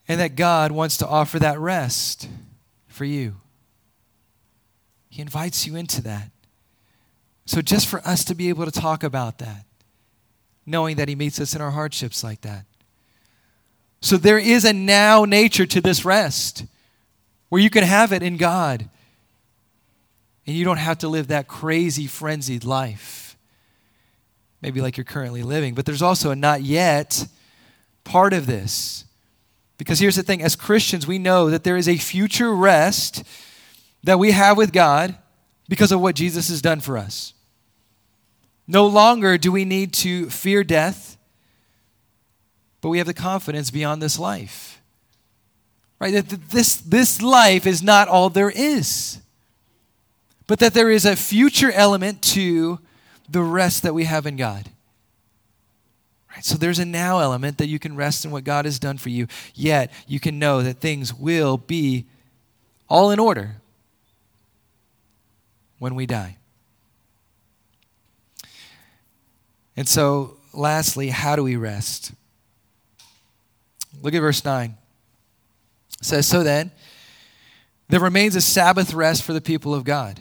And 0.08 0.20
that 0.20 0.36
God 0.36 0.72
wants 0.72 0.98
to 0.98 1.08
offer 1.08 1.40
that 1.40 1.58
rest 1.60 2.28
for 2.88 3.06
you. 3.06 3.38
He 5.10 5.22
invites 5.22 5.66
you 5.66 5.78
into 5.78 6.02
that. 6.02 6.30
So, 7.46 7.62
just 7.62 7.88
for 7.88 8.02
us 8.02 8.26
to 8.26 8.36
be 8.36 8.50
able 8.50 8.66
to 8.66 8.72
talk 8.72 9.02
about 9.02 9.38
that, 9.38 9.66
knowing 10.66 10.98
that 10.98 11.08
He 11.08 11.16
meets 11.16 11.40
us 11.40 11.56
in 11.56 11.62
our 11.62 11.72
hardships 11.72 12.22
like 12.22 12.42
that. 12.42 12.66
So, 14.02 14.18
there 14.18 14.40
is 14.40 14.66
a 14.66 14.74
now 14.74 15.24
nature 15.24 15.66
to 15.66 15.80
this 15.80 16.04
rest 16.04 16.66
where 17.48 17.62
you 17.62 17.70
can 17.70 17.86
have 17.86 18.12
it 18.12 18.22
in 18.22 18.36
God. 18.36 18.90
And 20.46 20.56
you 20.56 20.66
don't 20.66 20.78
have 20.78 20.98
to 21.00 21.08
live 21.08 21.28
that 21.28 21.48
crazy, 21.48 22.08
frenzied 22.08 22.66
life, 22.66 23.25
maybe 24.62 24.82
like 24.82 24.98
you're 24.98 25.04
currently 25.04 25.44
living. 25.44 25.74
But 25.74 25.86
there's 25.86 26.02
also 26.02 26.32
a 26.32 26.36
not 26.36 26.62
yet 26.62 27.28
part 28.04 28.34
of 28.34 28.46
this. 28.48 29.06
Because 29.78 30.00
here's 30.00 30.16
the 30.16 30.24
thing 30.24 30.42
as 30.42 30.56
Christians, 30.56 31.06
we 31.06 31.20
know 31.20 31.50
that 31.50 31.64
there 31.64 31.78
is 31.78 31.90
a 31.90 31.98
future 31.98 32.54
rest 32.54 33.24
that 34.04 34.20
we 34.20 34.32
have 34.32 34.58
with 34.58 34.72
God 34.72 35.16
because 35.68 35.92
of 35.92 36.00
what 36.00 36.16
Jesus 36.16 36.50
has 36.50 36.62
done 36.62 36.80
for 36.80 36.98
us. 36.98 37.34
No 38.68 38.88
longer 38.88 39.38
do 39.38 39.52
we 39.52 39.66
need 39.66 39.94
to 39.94 40.30
fear 40.30 40.64
death, 40.64 41.18
but 42.82 42.90
we 42.90 43.00
have 43.00 43.08
the 43.08 43.14
confidence 43.14 43.72
beyond 43.72 44.02
this 44.02 44.18
life. 44.18 44.82
Right? 46.00 46.14
That 46.14 46.50
this, 46.52 46.76
this 46.76 47.22
life 47.22 47.68
is 47.68 47.84
not 47.84 48.08
all 48.08 48.30
there 48.30 48.50
is 48.50 49.20
but 50.48 50.60
that 50.60 50.74
there 50.74 50.90
is 50.90 51.06
a 51.06 51.16
future 51.16 51.72
element 51.72 52.22
to 52.22 52.80
the 53.30 53.42
rest 53.42 53.84
that 53.84 53.94
we 53.94 54.06
have 54.06 54.26
in 54.26 54.36
God. 54.36 54.70
Right? 56.34 56.44
So 56.44 56.58
there's 56.58 56.80
a 56.80 56.86
now 56.86 57.20
element 57.20 57.58
that 57.58 57.68
you 57.68 57.80
can 57.80 57.96
rest 57.96 58.26
in 58.26 58.32
what 58.32 58.44
God 58.44 58.66
has 58.66 58.80
done 58.80 58.98
for 58.98 59.10
you, 59.10 59.28
yet 59.54 59.92
you 60.08 60.20
can 60.20 60.40
know 60.40 60.62
that 60.62 60.80
things 60.80 61.14
will 61.14 61.58
be 61.58 62.06
all 62.90 63.12
in 63.12 63.20
order 63.20 63.56
when 65.80 65.96
we 65.96 66.06
die. 66.06 66.38
And 69.78 69.88
so, 69.88 70.38
lastly, 70.54 71.10
how 71.10 71.36
do 71.36 71.44
we 71.44 71.56
rest? 71.56 72.14
Look 74.02 74.14
at 74.14 74.22
verse 74.22 74.44
9. 74.44 74.78
It 76.00 76.06
says, 76.06 76.28
So 76.28 76.44
then, 76.44 76.72
there 77.90 78.00
remains 78.00 78.36
a 78.36 78.42
Sabbath 78.42 78.94
rest 78.94 79.24
for 79.24 79.34
the 79.34 79.42
people 79.42 79.74
of 79.74 79.84
God. 79.84 80.20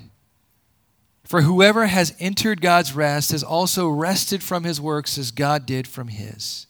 For 1.25 1.43
whoever 1.43 1.87
has 1.87 2.15
entered 2.21 2.61
God's 2.61 2.95
rest 2.95 3.33
has 3.33 3.43
also 3.43 3.89
rested 3.89 4.43
from 4.43 4.65
his 4.65 4.81
works 4.81 5.17
as 5.17 5.31
God 5.31 5.65
did 5.67 5.89
from 5.89 6.09
his. 6.09 6.67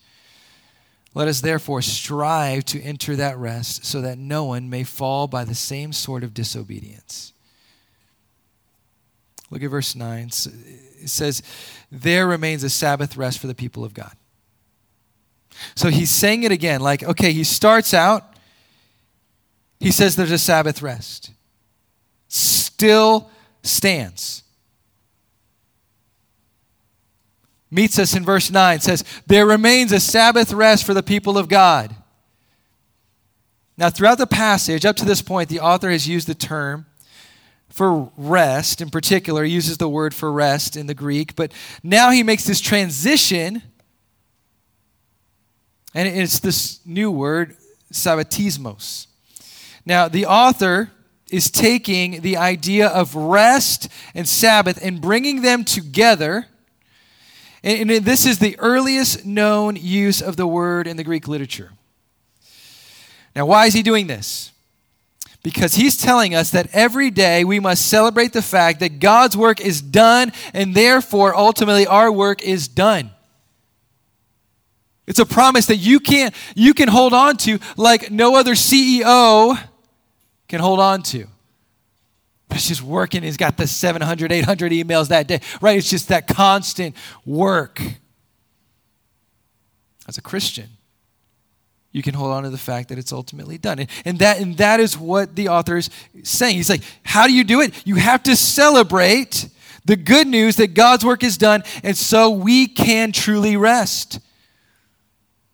Let 1.13 1.29
us 1.29 1.41
therefore 1.41 1.83
strive 1.83 2.65
to 2.67 2.81
enter 2.81 3.17
that 3.17 3.37
rest 3.37 3.85
so 3.85 4.01
that 4.01 4.19
no 4.19 4.45
one 4.45 4.71
may 4.71 4.85
fall 4.85 5.27
by 5.27 5.45
the 5.45 5.55
same 5.55 5.93
sort 5.93 6.25
of 6.25 6.35
disobedience. 6.35 7.33
Look 9.51 9.63
at 9.63 9.71
verse 9.71 9.95
9. 9.95 10.27
It 10.27 11.09
says, 11.09 11.43
There 11.91 12.27
remains 12.27 12.65
a 12.65 12.71
Sabbath 12.71 13.17
rest 13.17 13.39
for 13.39 13.47
the 13.47 13.55
people 13.55 13.85
of 13.85 13.95
God. 13.95 14.13
So 15.75 15.89
he's 15.89 16.11
saying 16.11 16.43
it 16.45 16.53
again 16.53 16.81
like, 16.81 17.03
okay, 17.03 17.33
he 17.33 17.45
starts 17.45 17.95
out, 17.95 18.25
he 19.81 19.91
says 19.91 20.17
there's 20.17 20.31
a 20.31 20.39
Sabbath 20.39 20.83
rest. 20.83 21.31
Still 22.29 23.31
stands. 23.63 24.44
Meets 27.75 27.99
us 27.99 28.15
in 28.15 28.25
verse 28.25 28.53
9 28.53 28.81
says, 28.81 29.03
There 29.27 29.45
remains 29.45 29.91
a 29.91 29.99
Sabbath 29.99 30.53
rest 30.53 30.87
for 30.87 30.95
the 30.95 31.03
people 31.03 31.37
of 31.37 31.49
God. 31.49 31.95
Now, 33.77 33.91
throughout 33.91 34.19
the 34.19 34.29
passage, 34.29 34.85
up 34.85 34.95
to 34.97 35.05
this 35.05 35.21
point, 35.21 35.49
the 35.49 35.59
author 35.59 35.91
has 35.91 36.07
used 36.07 36.29
the 36.29 36.37
term 36.37 36.87
for 37.69 38.13
rest, 38.17 38.81
in 38.81 38.91
particular, 38.91 39.43
he 39.43 39.53
uses 39.53 39.79
the 39.79 39.89
word 39.89 40.15
for 40.15 40.31
rest 40.31 40.77
in 40.77 40.87
the 40.87 40.95
Greek, 40.95 41.35
but 41.35 41.51
now 41.83 42.11
he 42.11 42.23
makes 42.23 42.45
this 42.45 42.61
transition, 42.61 43.61
and 45.93 46.07
it's 46.07 46.39
this 46.39 46.79
new 46.87 47.11
word, 47.11 47.57
sabbatismos. 47.93 49.09
Now, 49.85 50.07
the 50.07 50.27
author 50.27 50.93
is 51.29 51.51
taking 51.51 52.21
the 52.21 52.37
idea 52.37 52.87
of 52.87 53.17
rest 53.17 53.89
and 54.15 54.29
Sabbath 54.29 54.79
and 54.81 55.01
bringing 55.01 55.43
them 55.43 55.65
together 55.65 56.47
and, 57.65 57.91
and 57.91 58.05
this 58.05 58.27
is 58.27 58.39
the 58.39 58.57
earliest 58.59 59.25
known 59.25 59.75
use 59.75 60.21
of 60.21 60.37
the 60.37 60.47
word 60.47 60.87
in 60.87 60.97
the 60.97 61.03
Greek 61.03 61.27
literature. 61.27 61.73
Now, 63.35 63.47
why 63.47 63.67
is 63.67 63.75
he 63.75 63.83
doing 63.83 64.07
this? 64.07 64.53
Because 65.43 65.75
he's 65.75 65.97
telling 65.97 66.35
us 66.35 66.51
that 66.51 66.69
every 66.73 67.11
day 67.11 67.43
we 67.43 67.61
must 67.61 67.87
celebrate 67.87 68.33
the 68.33 68.43
fact 68.43 68.81
that 68.81 69.01
God's 69.01 69.37
work 69.37 69.61
is 69.61 69.83
done, 69.83 70.33
and 70.53 70.75
therefore, 70.75 71.35
ultimately, 71.35 71.87
our 71.87 72.13
work 72.13 72.43
is 72.43 72.69
done. 72.69 73.11
It's 75.07 75.19
a 75.19 75.27
promise 75.27 75.67
that 75.67 75.77
you 75.77 76.01
can't 76.01 76.35
you 76.55 76.73
can 76.73 76.89
hold 76.89 77.13
on 77.13 77.37
to 77.39 77.59
like 77.77 78.11
no 78.11 78.37
other 78.37 78.55
CEO 78.55 79.59
can 80.49 80.61
hold 80.61 80.81
on 80.81 81.03
to. 81.03 81.27
It's 82.55 82.69
just 82.69 82.83
working. 82.83 83.23
He's 83.23 83.37
got 83.37 83.57
the 83.57 83.67
700, 83.67 84.33
800 84.33 84.73
emails 84.73 85.09
that 85.09 85.27
day, 85.27 85.41
right? 85.61 85.77
It's 85.77 85.91
just 85.91 86.09
that 86.09 86.27
constant 86.27 86.97
work. 87.25 87.81
As 90.07 90.19
a 90.19 90.23
Christian, 90.23 90.69
you 91.93 92.03
can 92.03 92.15
hold 92.15 92.33
on 92.33 92.43
to 92.43 92.51
the 92.51 92.59
fact 92.59 92.89
that 92.89 92.99
it's 92.99 93.13
ultimately 93.13 93.57
done. 93.57 93.79
And, 93.79 93.91
and, 94.05 94.19
that, 94.19 94.41
and 94.41 94.57
that 94.59 94.81
is 94.81 94.99
what 94.99 95.37
the 95.37 95.49
author 95.49 95.77
is 95.77 95.91
saying. 96.23 96.57
He's 96.57 96.69
like, 96.69 96.83
how 97.05 97.27
do 97.27 97.33
you 97.33 97.45
do 97.45 97.61
it? 97.61 97.73
You 97.87 97.95
have 97.97 98.23
to 98.25 98.37
celebrate 98.37 99.49
the 99.85 99.97
good 99.97 100.27
news 100.27 100.57
that 100.57 100.75
God's 100.75 101.05
work 101.05 101.23
is 101.23 101.39
done, 101.39 101.63
and 101.83 101.97
so 101.97 102.31
we 102.31 102.67
can 102.67 103.13
truly 103.13 103.57
rest. 103.57 104.19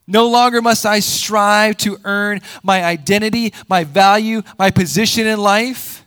No 0.06 0.28
longer 0.28 0.62
must 0.62 0.86
I 0.86 1.00
strive 1.00 1.76
to 1.78 1.98
earn 2.04 2.40
my 2.62 2.84
identity, 2.84 3.52
my 3.68 3.84
value, 3.84 4.42
my 4.58 4.70
position 4.70 5.26
in 5.26 5.38
life. 5.38 5.99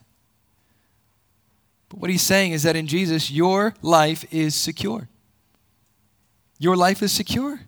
What 2.04 2.10
he's 2.10 2.22
saying 2.22 2.52
is 2.52 2.64
that 2.64 2.76
in 2.76 2.86
Jesus, 2.86 3.32
your 3.32 3.76
life 3.82 4.26
is 4.30 4.56
secure. 4.56 5.08
Your 6.60 6.76
life 6.76 7.02
is 7.02 7.14
secure. 7.14 7.62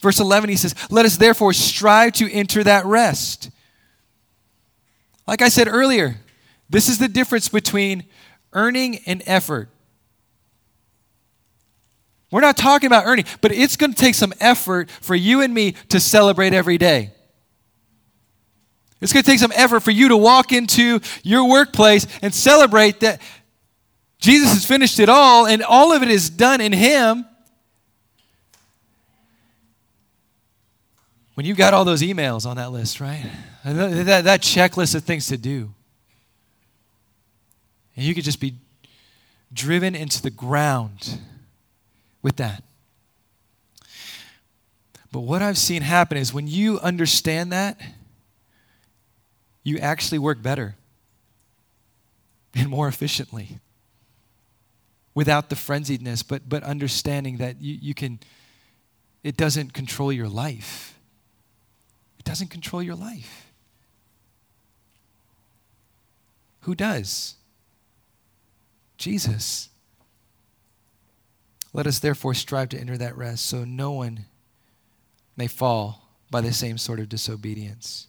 Verse 0.00 0.20
11, 0.20 0.50
he 0.50 0.54
says, 0.54 0.76
Let 0.88 1.04
us 1.04 1.16
therefore 1.16 1.52
strive 1.52 2.12
to 2.12 2.32
enter 2.32 2.62
that 2.62 2.86
rest. 2.86 3.50
Like 5.26 5.42
I 5.42 5.48
said 5.48 5.66
earlier, 5.66 6.18
this 6.68 6.88
is 6.88 6.98
the 6.98 7.08
difference 7.08 7.48
between 7.48 8.04
earning 8.52 8.98
and 9.04 9.20
effort. 9.26 9.68
We're 12.30 12.40
not 12.40 12.56
talking 12.56 12.86
about 12.86 13.04
earning, 13.04 13.24
but 13.40 13.50
it's 13.50 13.74
going 13.74 13.94
to 13.94 14.00
take 14.00 14.14
some 14.14 14.32
effort 14.38 14.92
for 14.92 15.16
you 15.16 15.40
and 15.40 15.52
me 15.52 15.72
to 15.88 15.98
celebrate 15.98 16.54
every 16.54 16.78
day. 16.78 17.10
It's 19.00 19.12
going 19.12 19.22
to 19.22 19.30
take 19.30 19.38
some 19.38 19.52
effort 19.54 19.80
for 19.80 19.90
you 19.90 20.08
to 20.08 20.16
walk 20.16 20.52
into 20.52 21.00
your 21.22 21.48
workplace 21.48 22.06
and 22.20 22.34
celebrate 22.34 23.00
that 23.00 23.20
Jesus 24.18 24.52
has 24.52 24.64
finished 24.64 25.00
it 25.00 25.08
all 25.08 25.46
and 25.46 25.62
all 25.62 25.92
of 25.92 26.02
it 26.02 26.10
is 26.10 26.28
done 26.28 26.60
in 26.60 26.72
Him. 26.72 27.24
When 31.34 31.46
you've 31.46 31.56
got 31.56 31.72
all 31.72 31.86
those 31.86 32.02
emails 32.02 32.44
on 32.44 32.58
that 32.58 32.70
list, 32.70 33.00
right? 33.00 33.24
That, 33.64 34.24
that 34.24 34.42
checklist 34.42 34.94
of 34.94 35.04
things 35.04 35.28
to 35.28 35.38
do. 35.38 35.72
And 37.96 38.04
you 38.04 38.14
could 38.14 38.24
just 38.24 38.40
be 38.40 38.56
driven 39.52 39.94
into 39.94 40.20
the 40.20 40.30
ground 40.30 41.18
with 42.22 42.36
that. 42.36 42.62
But 45.12 45.20
what 45.20 45.42
I've 45.42 45.58
seen 45.58 45.82
happen 45.82 46.18
is 46.18 46.32
when 46.32 46.46
you 46.46 46.78
understand 46.80 47.52
that, 47.52 47.80
you 49.62 49.78
actually 49.78 50.18
work 50.18 50.42
better. 50.42 50.76
and 52.54 52.68
more 52.68 52.88
efficiently 52.88 53.60
without 55.14 55.50
the 55.50 55.56
frenziedness, 55.56 56.26
but, 56.26 56.48
but 56.48 56.62
understanding 56.62 57.38
that 57.38 57.60
you, 57.60 57.78
you 57.80 57.94
can, 57.94 58.18
it 59.22 59.36
doesn't 59.36 59.72
control 59.72 60.12
your 60.12 60.28
life. 60.28 60.98
It 62.18 62.24
doesn't 62.24 62.48
control 62.48 62.82
your 62.82 62.94
life. 62.94 63.52
Who 66.60 66.74
does? 66.74 67.34
Jesus. 68.98 69.68
Let 71.72 71.86
us 71.86 71.98
therefore 71.98 72.34
strive 72.34 72.68
to 72.70 72.78
enter 72.78 72.98
that 72.98 73.16
rest 73.16 73.46
so 73.46 73.64
no 73.64 73.92
one 73.92 74.26
may 75.36 75.46
fall 75.46 76.08
by 76.30 76.40
the 76.40 76.52
same 76.52 76.78
sort 76.78 77.00
of 77.00 77.08
disobedience. 77.08 78.06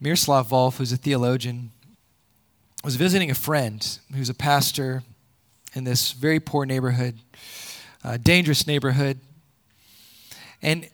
Miroslav 0.00 0.48
Volf, 0.48 0.78
who's 0.78 0.92
a 0.92 0.96
theologian, 0.96 1.70
was 2.82 2.96
visiting 2.96 3.30
a 3.30 3.34
friend 3.34 3.98
who's 4.14 4.30
a 4.30 4.34
pastor 4.34 5.02
in 5.74 5.84
this 5.84 6.12
very 6.12 6.40
poor 6.40 6.64
neighborhood, 6.64 7.18
uh, 8.02 8.16
dangerous 8.16 8.66
neighborhood. 8.66 9.20
And 10.62 10.88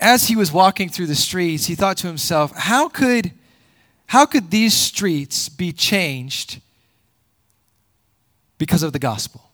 as 0.00 0.24
he 0.24 0.34
was 0.34 0.50
walking 0.50 0.88
through 0.88 1.06
the 1.06 1.14
streets, 1.14 1.66
he 1.66 1.76
thought 1.76 1.96
to 1.98 2.08
himself, 2.08 2.52
how 2.56 2.88
could, 2.88 3.32
how 4.06 4.26
could 4.26 4.50
these 4.50 4.74
streets 4.74 5.48
be 5.48 5.72
changed 5.72 6.60
because 8.58 8.82
of 8.82 8.92
the 8.92 8.98
gospel? 8.98 9.52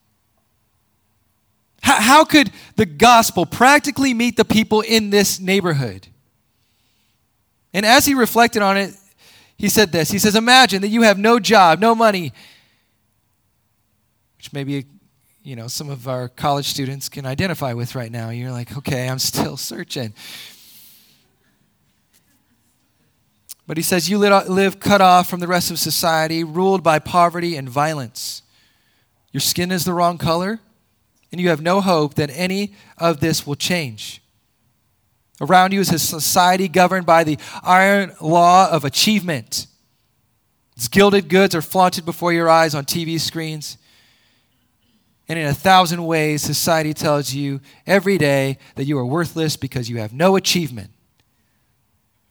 How, 1.83 2.01
how 2.01 2.25
could 2.25 2.51
the 2.77 2.87
gospel 2.87 3.45
practically 3.45 4.15
meet 4.15 4.39
the 4.39 4.45
people 4.47 4.81
in 4.81 5.11
this 5.11 5.39
neighborhood? 5.39 6.09
And 7.73 7.85
as 7.85 8.07
he 8.07 8.15
reflected 8.15 8.63
on 8.63 8.77
it, 8.77 8.95
he 9.57 9.69
said 9.69 9.93
this 9.93 10.11
He 10.11 10.19
says, 10.19 10.37
Imagine 10.37 10.83
that 10.83 10.89
you 10.89 11.03
have 11.03 11.19
no 11.19 11.39
job, 11.39 11.81
no 11.81 11.95
money, 11.95 12.33
which 14.37 14.53
maybe 14.53 14.87
you 15.43 15.57
know 15.57 15.69
some 15.69 15.91
of 15.91 16.09
our 16.09 16.29
college 16.29 16.67
students 16.67 17.09
can 17.09 17.27
identify 17.27 17.73
with 17.73 17.95
right 17.95 18.11
now. 18.11 18.31
You're 18.31 18.53
like, 18.53 18.77
okay, 18.79 19.09
I'm 19.09 19.19
still 19.19 19.57
searching. 19.57 20.15
But 23.69 23.77
he 23.77 23.83
says, 23.83 24.09
You 24.09 24.19
live 24.19 24.81
cut 24.81 25.03
off 25.03 25.29
from 25.29 25.41
the 25.41 25.47
rest 25.47 25.71
of 25.71 25.79
society, 25.79 26.43
ruled 26.43 26.83
by 26.83 26.99
poverty 26.99 27.55
and 27.55 27.69
violence. 27.69 28.43
Your 29.31 29.43
skin 29.43 29.71
is 29.71 29.85
the 29.85 29.93
wrong 29.93 30.17
color, 30.17 30.61
and 31.31 31.39
you 31.39 31.51
have 31.51 31.61
no 31.61 31.83
hope 31.83 32.15
that 32.15 32.31
any 32.33 32.73
of 32.97 33.21
this 33.21 33.47
will 33.47 33.57
change. 33.57 34.23
Around 35.41 35.73
you 35.73 35.81
is 35.81 35.93
a 35.93 35.99
society 35.99 36.69
governed 36.69 37.07
by 37.07 37.25
the 37.25 37.39
iron 37.63 38.13
law 38.21 38.71
of 38.71 38.85
achievement. 38.85 39.67
Its 40.77 40.89
gilded 40.89 41.29
goods 41.29 41.55
are 41.55 41.63
flaunted 41.63 42.05
before 42.05 42.33
your 42.33 42.49
eyes 42.49 42.75
on 42.75 42.85
TV 42.85 43.21
screens. 43.21 43.79
And 45.29 45.39
in 45.39 45.47
a 45.47 45.55
thousand 45.55 46.05
ways, 46.07 46.43
society 46.43 46.95
tells 46.95 47.35
you 47.35 47.61
every 47.87 48.17
day 48.17 48.59
that 48.77 48.85
you 48.85 48.99
are 48.99 49.05
worthless 49.05 49.57
because 49.57 49.91
you 49.91 49.99
have 49.99 50.13
no 50.13 50.37
achievement. 50.37 50.91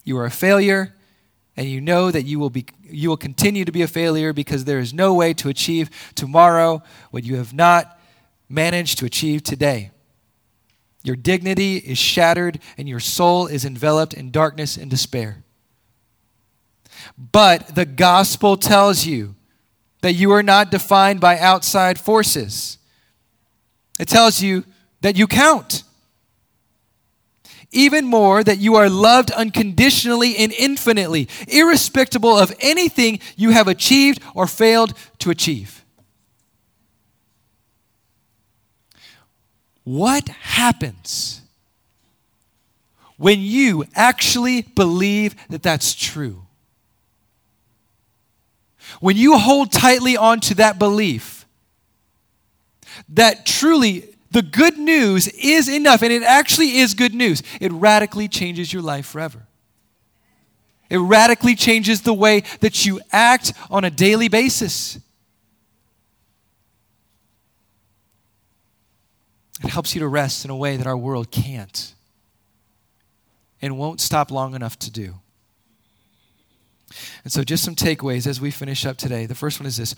You 0.04 0.17
are 0.17 0.26
a 0.26 0.32
failure, 0.32 0.96
and 1.56 1.67
you 1.67 1.82
know 1.82 2.12
that 2.12 2.24
you 2.24 2.39
will, 2.39 2.50
be, 2.50 2.65
you 2.84 3.10
will 3.10 3.17
continue 3.17 3.65
to 3.65 3.72
be 3.72 3.82
a 3.82 3.88
failure 3.88 4.34
because 4.34 4.65
there 4.65 4.80
is 4.80 4.93
no 4.93 5.13
way 5.13 5.34
to 5.36 5.50
achieve 5.50 5.89
tomorrow 6.15 6.82
what 7.12 7.24
you 7.24 7.36
have 7.36 7.54
not 7.54 8.00
managed 8.50 8.98
to 9.00 9.06
achieve 9.06 9.43
today. 9.43 9.91
Your 11.08 11.15
dignity 11.15 11.78
is 11.78 11.98
shattered, 11.98 12.60
and 12.78 12.89
your 12.89 13.00
soul 13.00 13.48
is 13.48 13.63
enveloped 13.63 14.13
in 14.13 14.30
darkness 14.30 14.76
and 14.76 14.91
despair. 14.91 15.41
But 17.17 17.76
the 17.76 17.86
gospel 17.86 18.58
tells 18.58 19.06
you 19.06 19.36
that 20.02 20.15
you 20.15 20.34
are 20.34 20.43
not 20.43 20.70
defined 20.70 21.22
by 21.22 21.39
outside 21.39 21.98
forces. 21.98 22.78
It 23.98 24.10
tells 24.10 24.41
you 24.41 24.65
that 25.00 25.15
you 25.15 25.28
count. 25.28 25.84
Even 27.72 28.06
more, 28.06 28.43
that 28.43 28.60
you 28.60 28.76
are 28.76 28.89
loved 28.89 29.32
unconditionally 29.32 30.36
and 30.36 30.52
infinitely, 30.52 31.30
irrespective 31.48 32.26
of 32.26 32.54
anything 32.60 33.22
you 33.38 33.52
have 33.52 33.70
achieved 33.70 34.22
or 34.36 34.46
failed 34.46 34.93
to 35.20 35.30
achieve. 35.30 35.86
What 39.88 40.28
happens 40.28 41.39
when 43.15 43.39
you 43.39 43.86
actually 43.95 44.63
believe 44.63 45.34
that 45.47 45.63
that's 45.63 45.95
true? 45.95 46.41
When 49.00 49.15
you 49.15 49.38
hold 49.38 49.71
tightly 49.71 50.17
onto 50.17 50.56
that 50.56 50.78
belief 50.78 51.45
that 53.08 53.45
truly 53.45 54.13
the 54.32 54.41
good 54.41 54.78
news 54.78 55.30
is 55.30 55.69
enough, 55.69 56.02
and 56.02 56.12
it 56.12 56.21
actually 56.21 56.80
is 56.80 56.93
good 56.93 57.13
news, 57.13 57.41
it 57.62 57.71
radically 57.71 58.28
changes 58.28 58.73
your 58.73 58.82
life 58.82 59.06
forever. 59.06 59.47
It 60.89 60.97
radically 60.97 61.56
changes 61.56 62.02
the 62.02 62.13
way 62.13 62.43
that 62.60 62.86
you 62.86 63.00
act 63.13 63.54
on 63.71 63.86
a 63.86 63.89
daily 63.89 64.28
basis. 64.28 65.00
It 69.63 69.70
helps 69.70 69.96
you 69.96 70.00
to 70.02 70.08
rest 70.08 70.46
in 70.46 70.52
a 70.52 70.56
way 70.56 70.78
that 70.78 70.88
our 70.88 70.98
world 70.98 71.32
can't 71.32 71.93
and 73.62 73.78
won't 73.78 74.00
stop 74.00 74.30
long 74.30 74.54
enough 74.54 74.78
to 74.80 74.91
do. 74.91 75.15
And 77.24 77.34
so, 77.34 77.43
just 77.43 77.63
some 77.63 77.76
takeaways 77.76 78.28
as 78.28 78.39
we 78.39 78.52
finish 78.52 78.86
up 78.86 78.98
today. 78.98 79.26
The 79.26 79.36
first 79.36 79.60
one 79.60 79.67
is 79.67 79.78
this 79.78 79.96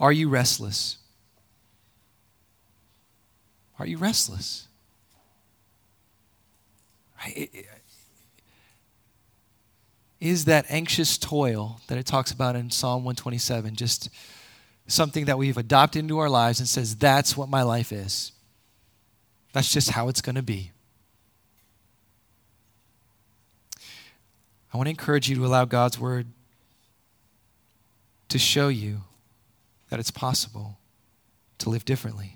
Are 0.00 0.12
you 0.12 0.28
restless? 0.28 0.98
Are 3.78 3.86
you 3.86 3.98
restless? 3.98 4.68
Is 10.20 10.46
that 10.46 10.64
anxious 10.68 11.18
toil 11.18 11.80
that 11.88 11.98
it 11.98 12.06
talks 12.06 12.30
about 12.30 12.56
in 12.56 12.70
Psalm 12.70 13.04
127 13.04 13.76
just 13.76 14.08
something 14.86 15.24
that 15.26 15.38
we've 15.38 15.56
adopted 15.56 16.00
into 16.00 16.18
our 16.18 16.28
lives 16.28 16.60
and 16.60 16.68
says, 16.68 16.96
that's 16.96 17.36
what 17.36 17.48
my 17.48 17.62
life 17.62 17.92
is. 17.92 18.32
That's 19.52 19.72
just 19.72 19.90
how 19.90 20.08
it's 20.08 20.20
going 20.20 20.36
to 20.36 20.42
be. 20.42 20.72
I 24.72 24.76
want 24.76 24.86
to 24.86 24.90
encourage 24.90 25.28
you 25.28 25.36
to 25.36 25.46
allow 25.46 25.64
God's 25.64 25.98
word 25.98 26.26
to 28.28 28.38
show 28.38 28.68
you 28.68 29.02
that 29.88 30.00
it's 30.00 30.10
possible 30.10 30.78
to 31.58 31.70
live 31.70 31.84
differently. 31.84 32.34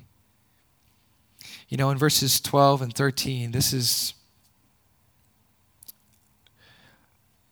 You 1.69 1.77
know, 1.77 1.91
in 1.91 1.99
verses 1.99 2.41
12 2.41 2.83
and 2.83 2.95
13, 2.95 3.53
this 3.53 3.73
is 3.73 4.15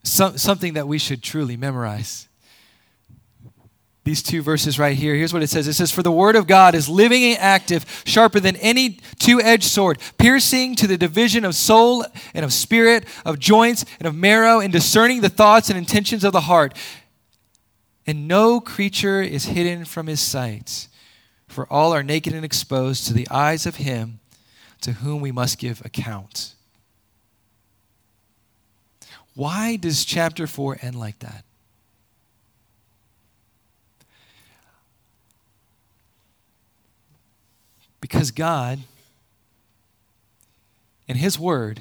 something 0.03 0.73
that 0.75 0.89
we 0.89 0.99
should 0.99 1.23
truly 1.23 1.57
memorize 1.57 2.28
these 4.09 4.23
two 4.23 4.41
verses 4.41 4.79
right 4.79 4.97
here. 4.97 5.15
Here's 5.15 5.35
what 5.35 5.43
it 5.43 5.51
says 5.51 5.69
it 5.69 5.75
says, 5.75 5.93
For 5.93 6.03
the 6.03 6.11
word 6.11 6.35
of 6.35 6.47
God 6.47 6.75
is 6.75 6.89
living 6.89 7.25
and 7.25 7.39
active, 7.39 7.85
sharper 8.07 8.41
than 8.41 8.57
any 8.57 9.01
two 9.19 9.39
edged 9.39 9.65
sword, 9.65 9.99
piercing 10.17 10.77
to 10.77 10.87
the 10.87 10.97
division 10.97 11.45
of 11.45 11.55
soul 11.55 12.07
and 12.33 12.43
of 12.43 12.55
spirit, 12.55 13.05
of 13.27 13.39
joints 13.39 13.85
and 13.99 14.09
of 14.09 14.15
marrow, 14.15 14.61
and 14.61 14.73
discerning 14.73 15.21
the 15.21 15.29
thoughts 15.29 15.69
and 15.69 15.77
intentions 15.77 16.25
of 16.25 16.33
the 16.33 16.41
heart. 16.41 16.75
And 18.07 18.27
no 18.27 18.61
creature 18.61 19.21
is 19.21 19.45
hidden 19.45 19.85
from 19.85 20.07
his 20.07 20.21
sight, 20.21 20.89
for 21.47 21.71
all 21.71 21.93
are 21.93 22.03
naked 22.03 22.33
and 22.33 22.47
exposed 22.47 23.07
to 23.09 23.13
the 23.13 23.29
eyes 23.31 23.67
of 23.67 23.77
him 23.77 24.21
to 24.81 24.93
whom 24.93 25.21
we 25.21 25.33
must 25.33 25.59
give 25.59 25.85
account. 25.85 26.55
Why 29.35 29.77
does 29.77 30.07
chapter 30.07 30.47
4 30.47 30.79
end 30.81 30.99
like 30.99 31.19
that? 31.19 31.45
Because 38.01 38.31
God 38.31 38.81
and 41.09 41.19
His 41.19 41.39
Word 41.39 41.81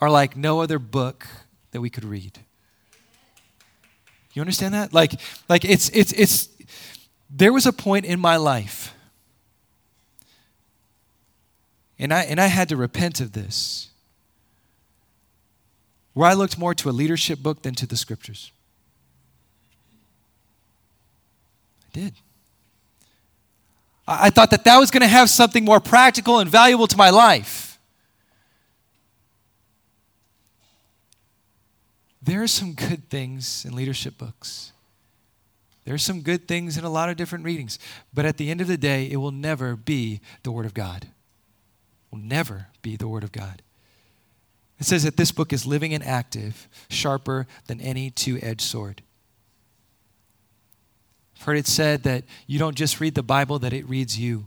are 0.00 0.10
like 0.10 0.36
no 0.36 0.60
other 0.60 0.78
book 0.78 1.26
that 1.70 1.80
we 1.80 1.90
could 1.90 2.04
read. 2.04 2.40
You 4.32 4.40
understand 4.40 4.74
that? 4.74 4.92
Like, 4.92 5.12
like 5.48 5.64
it's, 5.64 5.88
it's, 5.90 6.12
it's, 6.12 6.48
there 7.30 7.52
was 7.52 7.66
a 7.66 7.72
point 7.72 8.04
in 8.04 8.18
my 8.18 8.36
life, 8.36 8.94
and 11.98 12.12
I, 12.12 12.22
and 12.22 12.40
I 12.40 12.46
had 12.46 12.68
to 12.70 12.76
repent 12.76 13.20
of 13.20 13.32
this, 13.32 13.90
where 16.14 16.28
I 16.28 16.34
looked 16.34 16.58
more 16.58 16.74
to 16.74 16.90
a 16.90 16.92
leadership 16.92 17.40
book 17.40 17.62
than 17.62 17.74
to 17.76 17.86
the 17.86 17.96
scriptures. 17.96 18.52
I 21.86 21.98
did. 21.98 22.14
I 24.06 24.30
thought 24.30 24.50
that 24.50 24.64
that 24.64 24.78
was 24.78 24.90
going 24.90 25.02
to 25.02 25.08
have 25.08 25.30
something 25.30 25.64
more 25.64 25.80
practical 25.80 26.40
and 26.40 26.50
valuable 26.50 26.86
to 26.88 26.96
my 26.96 27.10
life. 27.10 27.72
there 32.22 32.42
are 32.42 32.48
some 32.48 32.72
good 32.72 33.10
things 33.10 33.64
in 33.64 33.74
leadership 33.74 34.16
books. 34.16 34.72
There 35.84 35.94
are 35.94 35.98
some 35.98 36.20
good 36.20 36.46
things 36.46 36.78
in 36.78 36.84
a 36.84 36.90
lot 36.90 37.08
of 37.08 37.16
different 37.16 37.44
readings. 37.44 37.80
But 38.14 38.24
at 38.24 38.36
the 38.36 38.50
end 38.50 38.60
of 38.60 38.68
the 38.68 38.76
day, 38.76 39.10
it 39.10 39.16
will 39.16 39.32
never 39.32 39.74
be 39.74 40.20
the 40.44 40.52
Word 40.52 40.64
of 40.64 40.74
God. 40.74 41.04
It 41.04 41.10
will 42.12 42.22
never 42.22 42.68
be 42.80 42.94
the 42.94 43.08
Word 43.08 43.24
of 43.24 43.32
God. 43.32 43.62
It 44.78 44.84
says 44.84 45.02
that 45.02 45.16
this 45.16 45.32
book 45.32 45.52
is 45.52 45.66
living 45.66 45.92
and 45.92 46.04
active, 46.04 46.68
sharper 46.88 47.46
than 47.66 47.80
any 47.80 48.10
two 48.10 48.38
edged 48.40 48.62
sword. 48.62 49.02
I've 51.42 51.46
heard 51.46 51.58
it 51.58 51.66
said 51.66 52.04
that 52.04 52.22
you 52.46 52.60
don't 52.60 52.76
just 52.76 53.00
read 53.00 53.16
the 53.16 53.22
Bible, 53.24 53.58
that 53.58 53.72
it 53.72 53.88
reads 53.88 54.16
you. 54.16 54.44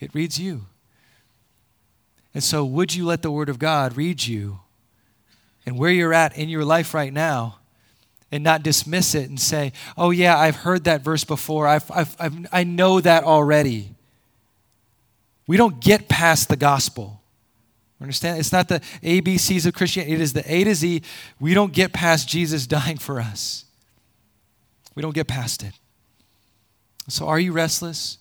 It 0.00 0.14
reads 0.14 0.38
you. 0.38 0.66
And 2.34 2.44
so, 2.44 2.62
would 2.62 2.94
you 2.94 3.06
let 3.06 3.22
the 3.22 3.30
Word 3.30 3.48
of 3.48 3.58
God 3.58 3.96
read 3.96 4.26
you 4.26 4.60
and 5.64 5.78
where 5.78 5.90
you're 5.90 6.12
at 6.12 6.36
in 6.36 6.50
your 6.50 6.62
life 6.62 6.92
right 6.92 7.10
now 7.10 7.56
and 8.30 8.44
not 8.44 8.62
dismiss 8.62 9.14
it 9.14 9.30
and 9.30 9.40
say, 9.40 9.72
oh, 9.96 10.10
yeah, 10.10 10.36
I've 10.36 10.56
heard 10.56 10.84
that 10.84 11.00
verse 11.00 11.24
before. 11.24 11.66
I've, 11.66 11.90
I've, 11.90 12.14
I've, 12.20 12.46
i 12.52 12.64
know 12.64 13.00
that 13.00 13.24
already. 13.24 13.94
We 15.46 15.56
don't 15.56 15.80
get 15.80 16.10
past 16.10 16.50
the 16.50 16.56
gospel. 16.56 17.22
Understand? 17.98 18.40
It's 18.40 18.52
not 18.52 18.68
the 18.68 18.80
ABCs 19.02 19.64
of 19.64 19.72
Christianity, 19.72 20.12
it 20.12 20.20
is 20.20 20.34
the 20.34 20.44
A 20.52 20.64
to 20.64 20.74
Z. 20.74 21.00
We 21.40 21.54
don't 21.54 21.72
get 21.72 21.94
past 21.94 22.28
Jesus 22.28 22.66
dying 22.66 22.98
for 22.98 23.20
us. 23.20 23.64
We 24.98 25.02
don't 25.02 25.14
get 25.14 25.28
past 25.28 25.62
it. 25.62 25.74
So, 27.06 27.28
are 27.28 27.38
you 27.38 27.52
restless? 27.52 28.18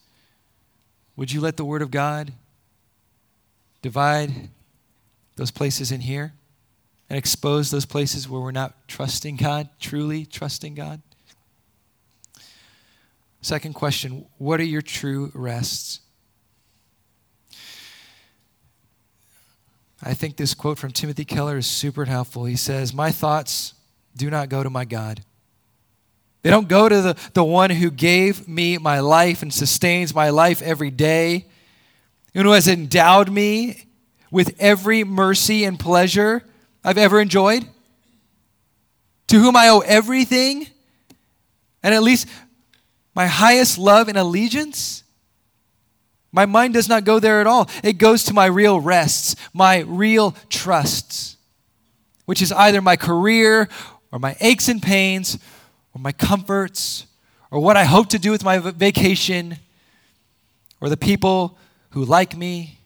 Would 1.15 1.31
you 1.31 1.41
let 1.41 1.57
the 1.57 1.65
Word 1.65 1.81
of 1.81 1.89
God 1.89 2.33
divide 3.81 4.49
those 5.37 5.49
places 5.49 5.91
in 5.91 6.01
here 6.01 6.33
and 7.09 7.17
expose 7.17 7.71
those 7.71 7.87
places 7.87 8.29
where 8.29 8.39
we're 8.39 8.51
not 8.51 8.87
trusting 8.87 9.37
God, 9.37 9.69
truly 9.79 10.23
trusting 10.23 10.75
God? 10.75 11.01
Second 13.41 13.73
question 13.73 14.27
What 14.37 14.59
are 14.59 14.63
your 14.63 14.83
true 14.83 15.31
rests? 15.33 16.01
I 20.03 20.13
think 20.13 20.37
this 20.37 20.53
quote 20.53 20.77
from 20.77 20.91
Timothy 20.91 21.25
Keller 21.25 21.57
is 21.57 21.65
super 21.65 22.05
helpful. 22.05 22.45
He 22.45 22.55
says, 22.55 22.93
My 22.93 23.11
thoughts 23.11 23.73
do 24.15 24.29
not 24.29 24.49
go 24.49 24.61
to 24.61 24.69
my 24.69 24.85
God. 24.85 25.23
They 26.43 26.49
don't 26.49 26.67
go 26.67 26.87
to 26.87 27.01
the, 27.01 27.17
the 27.33 27.43
one 27.43 27.69
who 27.69 27.91
gave 27.91 28.47
me 28.47 28.77
my 28.77 28.99
life 28.99 29.41
and 29.41 29.53
sustains 29.53 30.13
my 30.13 30.29
life 30.29 30.61
every 30.61 30.91
day, 30.91 31.45
and 32.33 32.45
who 32.45 32.51
has 32.51 32.67
endowed 32.67 33.29
me 33.29 33.87
with 34.31 34.55
every 34.59 35.03
mercy 35.03 35.63
and 35.63 35.79
pleasure 35.79 36.43
I've 36.83 36.97
ever 36.97 37.19
enjoyed, 37.19 37.65
to 39.27 39.39
whom 39.39 39.55
I 39.55 39.69
owe 39.69 39.79
everything, 39.79 40.67
and 41.83 41.93
at 41.93 42.03
least 42.03 42.27
my 43.15 43.27
highest 43.27 43.77
love 43.77 44.07
and 44.07 44.17
allegiance. 44.17 45.03
My 46.31 46.45
mind 46.45 46.75
does 46.75 46.87
not 46.87 47.03
go 47.03 47.19
there 47.19 47.41
at 47.41 47.47
all. 47.47 47.69
It 47.83 47.93
goes 47.93 48.23
to 48.25 48.33
my 48.33 48.45
real 48.45 48.79
rests, 48.79 49.35
my 49.53 49.79
real 49.79 50.35
trusts, 50.49 51.37
which 52.25 52.41
is 52.41 52.51
either 52.51 52.81
my 52.81 52.95
career 52.95 53.69
or 54.11 54.19
my 54.19 54.35
aches 54.39 54.69
and 54.69 54.81
pains 54.81 55.39
or 55.97 55.99
my 55.99 56.11
comforts 56.11 57.07
or 57.49 57.59
what 57.59 57.75
I 57.75 57.85
hope 57.85 58.09
to 58.09 58.19
do 58.19 58.29
with 58.29 58.43
my 58.43 58.59
vacation 58.59 59.57
or 60.79 60.89
the 60.89 60.97
people 60.97 61.57
who 61.91 62.05
like 62.05 62.37
me 62.37 62.77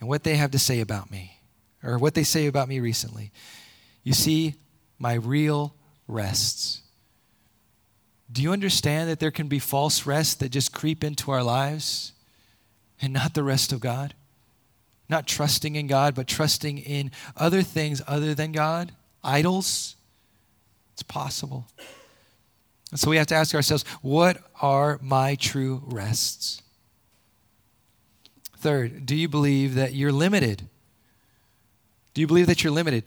and 0.00 0.08
what 0.08 0.24
they 0.24 0.36
have 0.36 0.50
to 0.52 0.58
say 0.58 0.80
about 0.80 1.10
me 1.10 1.36
or 1.84 1.98
what 1.98 2.14
they 2.14 2.22
say 2.22 2.46
about 2.46 2.68
me 2.68 2.80
recently. 2.80 3.30
You 4.02 4.14
see, 4.14 4.54
my 4.98 5.14
real 5.14 5.74
rests. 6.08 6.80
Do 8.30 8.40
you 8.40 8.50
understand 8.50 9.10
that 9.10 9.20
there 9.20 9.30
can 9.30 9.48
be 9.48 9.58
false 9.58 10.06
rests 10.06 10.34
that 10.36 10.48
just 10.48 10.72
creep 10.72 11.04
into 11.04 11.30
our 11.30 11.42
lives 11.42 12.12
and 13.02 13.12
not 13.12 13.34
the 13.34 13.42
rest 13.42 13.72
of 13.72 13.80
God? 13.80 14.14
Not 15.06 15.26
trusting 15.26 15.76
in 15.76 15.86
God, 15.86 16.14
but 16.14 16.28
trusting 16.28 16.78
in 16.78 17.10
other 17.36 17.60
things 17.60 18.00
other 18.06 18.34
than 18.34 18.52
God, 18.52 18.92
idols. 19.22 19.96
It's 20.94 21.02
possible. 21.02 21.66
So 22.94 23.08
we 23.08 23.16
have 23.16 23.26
to 23.28 23.34
ask 23.34 23.54
ourselves 23.54 23.84
what 24.02 24.38
are 24.60 24.98
my 25.02 25.34
true 25.34 25.82
rests? 25.86 26.62
Third, 28.58 29.06
do 29.06 29.16
you 29.16 29.28
believe 29.28 29.74
that 29.74 29.94
you're 29.94 30.12
limited? 30.12 30.68
Do 32.14 32.20
you 32.20 32.26
believe 32.26 32.46
that 32.46 32.62
you're 32.62 32.72
limited? 32.72 33.04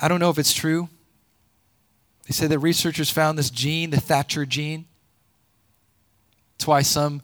I 0.00 0.08
don't 0.08 0.20
know 0.20 0.30
if 0.30 0.38
it's 0.38 0.52
true. 0.52 0.88
They 2.26 2.32
say 2.32 2.46
that 2.48 2.58
researchers 2.58 3.10
found 3.10 3.38
this 3.38 3.50
gene, 3.50 3.90
the 3.90 4.00
Thatcher 4.00 4.44
gene. 4.44 4.86
It's 6.56 6.66
why 6.66 6.82
some 6.82 7.22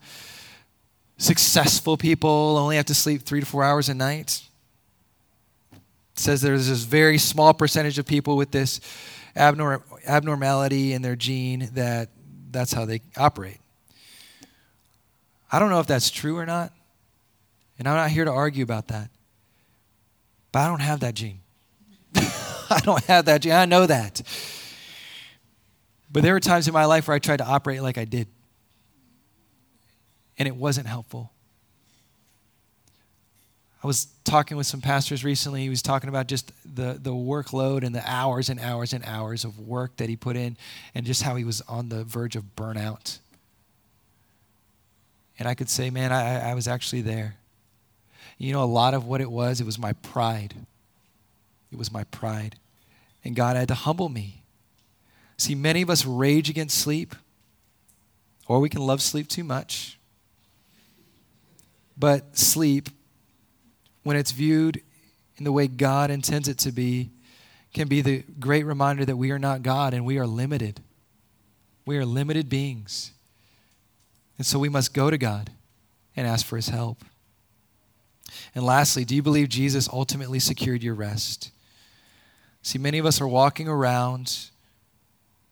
successful 1.17 1.97
people 1.97 2.57
only 2.57 2.77
have 2.77 2.85
to 2.85 2.95
sleep 2.95 3.23
three 3.23 3.39
to 3.39 3.45
four 3.45 3.63
hours 3.63 3.89
a 3.89 3.93
night. 3.93 4.43
It 5.73 6.19
says 6.19 6.41
there's 6.41 6.69
this 6.69 6.83
very 6.83 7.17
small 7.17 7.53
percentage 7.53 7.97
of 7.97 8.05
people 8.05 8.37
with 8.37 8.51
this 8.51 8.79
abnorm- 9.35 9.81
abnormality 10.05 10.93
in 10.93 11.01
their 11.01 11.15
gene 11.15 11.69
that 11.73 12.09
that's 12.51 12.73
how 12.73 12.85
they 12.85 13.01
operate. 13.17 13.59
I 15.51 15.59
don't 15.59 15.69
know 15.69 15.79
if 15.79 15.87
that's 15.87 16.09
true 16.09 16.37
or 16.37 16.45
not, 16.45 16.71
and 17.77 17.87
I'm 17.87 17.95
not 17.95 18.09
here 18.09 18.25
to 18.25 18.31
argue 18.31 18.63
about 18.63 18.87
that. 18.87 19.09
But 20.51 20.59
I 20.59 20.67
don't 20.67 20.81
have 20.81 20.99
that 21.01 21.15
gene. 21.15 21.39
I 22.15 22.79
don't 22.83 23.03
have 23.05 23.25
that 23.25 23.41
gene. 23.41 23.53
I 23.53 23.65
know 23.65 23.85
that. 23.85 24.21
But 26.11 26.21
there 26.23 26.33
were 26.33 26.39
times 26.39 26.67
in 26.67 26.73
my 26.73 26.85
life 26.85 27.07
where 27.07 27.15
I 27.15 27.19
tried 27.19 27.37
to 27.37 27.45
operate 27.45 27.81
like 27.81 27.97
I 27.97 28.05
did, 28.05 28.27
and 30.37 30.47
it 30.47 30.55
wasn't 30.55 30.87
helpful. 30.87 31.31
I 33.83 33.87
was 33.87 34.07
talking 34.23 34.55
with 34.55 34.65
some 34.65 34.79
pastors 34.79 35.25
recently. 35.25 35.61
He 35.63 35.69
was 35.69 35.81
talking 35.81 36.07
about 36.07 36.27
just 36.27 36.53
the, 36.63 36.97
the 36.97 37.11
workload 37.11 37.83
and 37.83 37.93
the 37.93 38.03
hours 38.09 38.47
and 38.47 38.57
hours 38.61 38.93
and 38.93 39.03
hours 39.03 39.43
of 39.43 39.59
work 39.59 39.97
that 39.97 40.07
he 40.07 40.15
put 40.15 40.37
in, 40.37 40.55
and 40.95 41.05
just 41.05 41.21
how 41.21 41.35
he 41.35 41.43
was 41.43 41.59
on 41.61 41.89
the 41.89 42.05
verge 42.05 42.37
of 42.37 42.55
burnout. 42.55 43.19
And 45.37 45.49
I 45.49 45.53
could 45.53 45.69
say, 45.69 45.89
man, 45.89 46.13
I, 46.13 46.51
I 46.51 46.53
was 46.53 46.67
actually 46.67 47.01
there. 47.01 47.35
You 48.37 48.53
know, 48.53 48.63
a 48.63 48.65
lot 48.65 48.93
of 48.93 49.05
what 49.05 49.19
it 49.19 49.29
was, 49.29 49.59
it 49.59 49.65
was 49.65 49.77
my 49.77 49.91
pride. 49.93 50.53
It 51.69 51.77
was 51.77 51.91
my 51.91 52.05
pride. 52.05 52.55
And 53.25 53.35
God 53.35 53.57
had 53.57 53.67
to 53.67 53.73
humble 53.73 54.07
me. 54.07 54.43
See, 55.35 55.55
many 55.55 55.81
of 55.81 55.89
us 55.89 56.05
rage 56.05 56.49
against 56.49 56.77
sleep, 56.77 57.15
or 58.47 58.61
we 58.61 58.69
can 58.69 58.81
love 58.81 59.01
sleep 59.01 59.27
too 59.27 59.43
much. 59.43 59.97
But 61.97 62.37
sleep 62.37 62.89
when 64.03 64.15
it's 64.17 64.31
viewed 64.31 64.81
in 65.37 65.43
the 65.43 65.51
way 65.51 65.67
God 65.67 66.11
intends 66.11 66.47
it 66.47 66.57
to 66.59 66.71
be, 66.71 67.09
can 67.73 67.87
be 67.87 68.01
the 68.01 68.23
great 68.39 68.65
reminder 68.65 69.03
that 69.05 69.17
we 69.17 69.31
are 69.31 69.39
not 69.39 69.63
God 69.63 69.93
and 69.93 70.05
we 70.05 70.19
are 70.19 70.27
limited. 70.27 70.81
We 71.85 71.97
are 71.97 72.05
limited 72.05 72.49
beings. 72.49 73.11
And 74.37 74.45
so 74.45 74.59
we 74.59 74.69
must 74.69 74.93
go 74.93 75.09
to 75.09 75.17
God 75.17 75.49
and 76.15 76.27
ask 76.27 76.45
for 76.45 76.55
his 76.55 76.69
help. 76.69 77.03
And 78.55 78.63
lastly, 78.63 79.05
do 79.05 79.15
you 79.15 79.23
believe 79.23 79.49
Jesus 79.49 79.89
ultimately 79.91 80.39
secured 80.39 80.83
your 80.83 80.93
rest? 80.93 81.51
See, 82.61 82.77
many 82.77 82.97
of 82.97 83.05
us 83.05 83.19
are 83.19 83.27
walking 83.27 83.67
around 83.67 84.49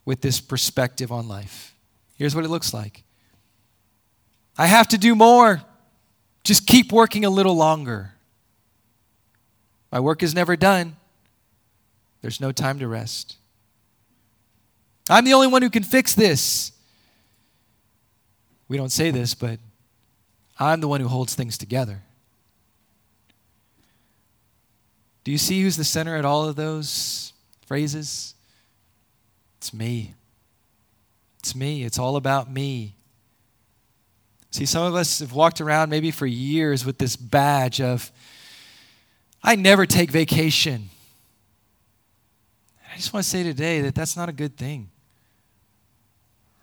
with 0.05 0.21
this 0.21 0.39
perspective 0.39 1.11
on 1.11 1.27
life. 1.27 1.75
Here's 2.15 2.35
what 2.35 2.45
it 2.45 2.49
looks 2.49 2.73
like 2.73 3.03
I 4.57 4.67
have 4.67 4.87
to 4.89 4.97
do 4.97 5.15
more. 5.15 5.61
Just 6.43 6.65
keep 6.65 6.91
working 6.91 7.23
a 7.23 7.29
little 7.29 7.55
longer. 7.55 8.13
My 9.91 9.99
work 9.99 10.23
is 10.23 10.33
never 10.33 10.55
done. 10.55 10.95
There's 12.21 12.39
no 12.39 12.51
time 12.51 12.79
to 12.79 12.87
rest. 12.87 13.37
I'm 15.09 15.25
the 15.25 15.33
only 15.33 15.47
one 15.47 15.61
who 15.61 15.69
can 15.69 15.83
fix 15.83 16.13
this. 16.13 16.71
We 18.67 18.77
don't 18.77 18.91
say 18.91 19.11
this, 19.11 19.33
but 19.33 19.59
I'm 20.57 20.79
the 20.79 20.87
one 20.87 21.01
who 21.01 21.07
holds 21.07 21.35
things 21.35 21.57
together. 21.57 22.03
Do 25.23 25.31
you 25.31 25.37
see 25.37 25.61
who's 25.61 25.75
the 25.75 25.83
center 25.83 26.15
at 26.15 26.25
all 26.25 26.47
of 26.47 26.55
those 26.55 27.33
phrases? 27.65 28.33
It's 29.57 29.73
me. 29.73 30.13
It's 31.39 31.55
me. 31.55 31.83
It's 31.83 31.99
all 31.99 32.15
about 32.15 32.49
me. 32.49 32.95
See, 34.51 34.65
some 34.65 34.83
of 34.83 34.95
us 34.95 35.19
have 35.19 35.33
walked 35.33 35.61
around 35.61 35.89
maybe 35.89 36.11
for 36.11 36.25
years 36.25 36.85
with 36.85 36.97
this 36.97 37.15
badge 37.15 37.81
of, 37.81 38.11
I 39.43 39.55
never 39.55 39.85
take 39.85 40.11
vacation. 40.11 40.89
I 42.91 42.95
just 42.95 43.13
want 43.13 43.23
to 43.23 43.29
say 43.29 43.43
today 43.43 43.81
that 43.81 43.95
that's 43.95 44.15
not 44.15 44.29
a 44.29 44.33
good 44.33 44.57
thing. 44.57 44.89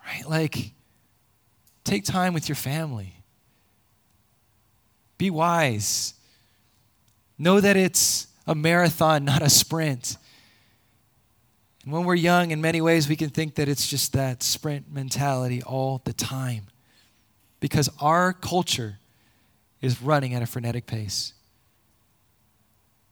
Right? 0.06 0.28
Like, 0.28 0.72
take 1.84 2.04
time 2.04 2.34
with 2.34 2.48
your 2.48 2.56
family. 2.56 3.14
Be 5.16 5.30
wise. 5.30 6.14
Know 7.36 7.60
that 7.60 7.76
it's 7.76 8.28
a 8.46 8.54
marathon, 8.54 9.24
not 9.24 9.42
a 9.42 9.50
sprint. 9.50 10.16
And 11.84 11.92
when 11.92 12.04
we're 12.04 12.14
young, 12.14 12.50
in 12.50 12.60
many 12.60 12.80
ways, 12.80 13.08
we 13.08 13.16
can 13.16 13.30
think 13.30 13.56
that 13.56 13.68
it's 13.68 13.88
just 13.88 14.12
that 14.12 14.42
sprint 14.42 14.92
mentality 14.92 15.62
all 15.62 16.00
the 16.04 16.12
time 16.12 16.66
because 17.60 17.88
our 18.00 18.32
culture 18.32 18.98
is 19.80 20.02
running 20.02 20.34
at 20.34 20.42
a 20.42 20.46
frenetic 20.46 20.86
pace. 20.86 21.32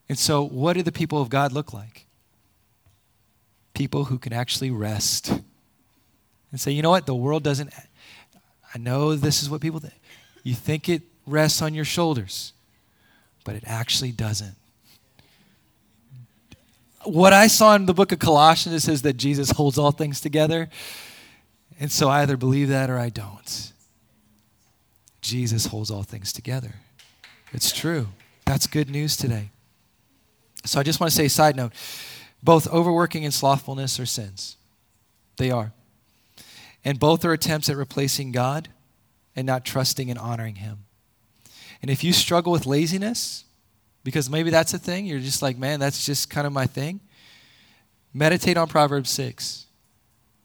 And 0.09 0.17
so, 0.17 0.43
what 0.43 0.73
do 0.73 0.83
the 0.83 0.91
people 0.91 1.21
of 1.21 1.29
God 1.29 1.51
look 1.51 1.73
like? 1.73 2.05
People 3.73 4.05
who 4.05 4.17
can 4.17 4.33
actually 4.33 4.71
rest 4.71 5.29
and 6.51 6.59
say, 6.59 6.71
you 6.71 6.81
know 6.81 6.89
what? 6.89 7.05
The 7.05 7.15
world 7.15 7.43
doesn't. 7.43 7.71
I 8.73 8.77
know 8.77 9.15
this 9.15 9.41
is 9.43 9.49
what 9.49 9.61
people 9.61 9.79
think. 9.79 9.93
You 10.43 10.55
think 10.55 10.87
it 10.89 11.01
rests 11.25 11.61
on 11.61 11.73
your 11.73 11.85
shoulders, 11.85 12.53
but 13.43 13.55
it 13.55 13.63
actually 13.65 14.11
doesn't. 14.11 14.55
What 17.03 17.33
I 17.33 17.47
saw 17.47 17.75
in 17.75 17.85
the 17.85 17.93
book 17.93 18.11
of 18.11 18.19
Colossians 18.19 18.83
says 18.83 19.01
that 19.03 19.17
Jesus 19.17 19.51
holds 19.51 19.77
all 19.77 19.91
things 19.91 20.19
together. 20.19 20.69
And 21.79 21.91
so 21.91 22.09
I 22.09 22.21
either 22.21 22.37
believe 22.37 22.69
that 22.69 22.89
or 22.89 22.97
I 22.97 23.09
don't. 23.09 23.71
Jesus 25.21 25.67
holds 25.67 25.91
all 25.91 26.03
things 26.03 26.33
together. 26.33 26.75
It's 27.53 27.71
true. 27.71 28.07
That's 28.45 28.67
good 28.67 28.89
news 28.89 29.15
today. 29.15 29.51
So 30.67 30.79
I 30.79 30.83
just 30.83 30.99
want 30.99 31.11
to 31.11 31.15
say, 31.15 31.27
side 31.27 31.55
note 31.55 31.73
both 32.43 32.71
overworking 32.71 33.25
and 33.25 33.33
slothfulness 33.33 33.99
are 33.99 34.05
sins. 34.05 34.57
They 35.37 35.51
are. 35.51 35.73
And 36.85 36.99
both 36.99 37.25
are 37.25 37.33
attempts 37.33 37.69
at 37.69 37.75
replacing 37.75 38.31
God 38.31 38.69
and 39.35 39.45
not 39.45 39.65
trusting 39.65 40.09
and 40.09 40.19
honoring 40.19 40.55
Him. 40.55 40.85
And 41.81 41.91
if 41.91 42.03
you 42.03 42.13
struggle 42.13 42.51
with 42.51 42.65
laziness, 42.65 43.43
because 44.03 44.29
maybe 44.29 44.49
that's 44.49 44.73
a 44.73 44.79
thing, 44.79 45.05
you're 45.05 45.19
just 45.19 45.41
like, 45.41 45.57
man, 45.57 45.79
that's 45.79 46.05
just 46.05 46.29
kind 46.29 46.47
of 46.47 46.53
my 46.53 46.65
thing, 46.65 47.01
meditate 48.13 48.57
on 48.57 48.67
Proverbs 48.67 49.09
6 49.09 49.65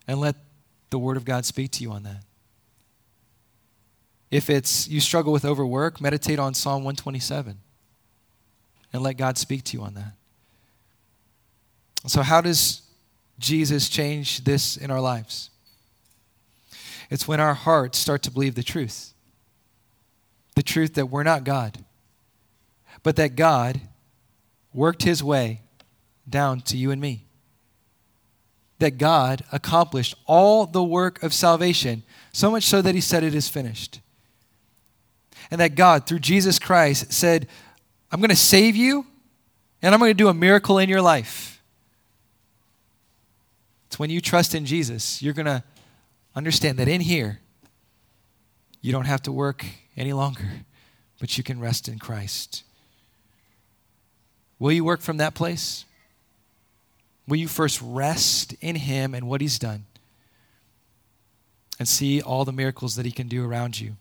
and 0.08 0.20
let 0.20 0.36
the 0.90 0.98
Word 0.98 1.16
of 1.16 1.24
God 1.24 1.44
speak 1.44 1.70
to 1.72 1.82
you 1.82 1.92
on 1.92 2.02
that. 2.02 2.22
If 4.30 4.50
it's 4.50 4.88
you 4.88 5.00
struggle 5.00 5.32
with 5.32 5.44
overwork, 5.44 6.00
meditate 6.00 6.38
on 6.38 6.54
Psalm 6.54 6.84
127 6.84 7.61
and 8.93 9.03
let 9.03 9.16
God 9.16 9.38
speak 9.38 9.64
to 9.64 9.76
you 9.76 9.82
on 9.82 9.95
that. 9.95 10.12
So, 12.07 12.22
how 12.22 12.40
does 12.40 12.82
Jesus 13.38 13.88
change 13.88 14.45
this 14.45 14.76
in 14.76 14.90
our 14.90 15.01
lives? 15.01 15.51
It's 17.11 17.28
when 17.28 17.40
our 17.40 17.55
hearts 17.55 17.99
start 17.99 18.22
to 18.22 18.30
believe 18.30 18.55
the 18.55 18.62
truth 18.62 19.12
the 20.55 20.62
truth 20.62 20.95
that 20.95 21.07
we're 21.07 21.22
not 21.22 21.45
God, 21.45 21.78
but 23.03 23.16
that 23.16 23.36
God 23.36 23.80
worked 24.72 25.03
his 25.03 25.22
way 25.22 25.62
down 26.28 26.61
to 26.62 26.76
you 26.76 26.90
and 26.90 27.01
me. 27.01 27.24
That 28.78 28.99
God 28.99 29.45
accomplished 29.53 30.14
all 30.26 30.66
the 30.66 30.82
work 30.82 31.22
of 31.22 31.32
salvation, 31.32 32.03
so 32.32 32.51
much 32.51 32.64
so 32.64 32.82
that 32.82 32.95
he 32.95 33.01
said 33.01 33.22
it 33.22 33.34
is 33.34 33.49
finished. 33.49 34.01
And 35.51 35.61
that 35.61 35.74
God, 35.74 36.07
through 36.07 36.20
Jesus 36.20 36.59
Christ, 36.59 37.12
said, 37.12 37.49
I'm 38.12 38.20
going 38.20 38.28
to 38.28 38.36
save 38.36 38.76
you 38.76 39.06
and 39.80 39.94
I'm 39.94 39.98
going 39.98 40.10
to 40.10 40.14
do 40.14 40.28
a 40.28 40.34
miracle 40.34 40.78
in 40.78 40.90
your 40.90 41.00
life. 41.00 41.62
It's 43.86 43.98
when 43.98 44.10
you 44.10 44.20
trust 44.20 44.54
in 44.54 44.66
Jesus, 44.66 45.22
you're 45.22 45.34
going 45.34 45.46
to 45.46 45.64
understand 46.36 46.78
that 46.78 46.88
in 46.88 47.00
here, 47.00 47.40
you 48.82 48.92
don't 48.92 49.06
have 49.06 49.22
to 49.22 49.32
work 49.32 49.64
any 49.96 50.12
longer, 50.12 50.48
but 51.20 51.38
you 51.38 51.44
can 51.44 51.58
rest 51.58 51.88
in 51.88 51.98
Christ. 51.98 52.64
Will 54.58 54.72
you 54.72 54.84
work 54.84 55.00
from 55.00 55.16
that 55.16 55.34
place? 55.34 55.84
Will 57.26 57.36
you 57.36 57.48
first 57.48 57.80
rest 57.82 58.54
in 58.60 58.76
Him 58.76 59.14
and 59.14 59.26
what 59.26 59.40
He's 59.40 59.58
done 59.58 59.84
and 61.78 61.88
see 61.88 62.20
all 62.20 62.44
the 62.44 62.52
miracles 62.52 62.96
that 62.96 63.06
He 63.06 63.12
can 63.12 63.28
do 63.28 63.44
around 63.44 63.80
you? 63.80 63.96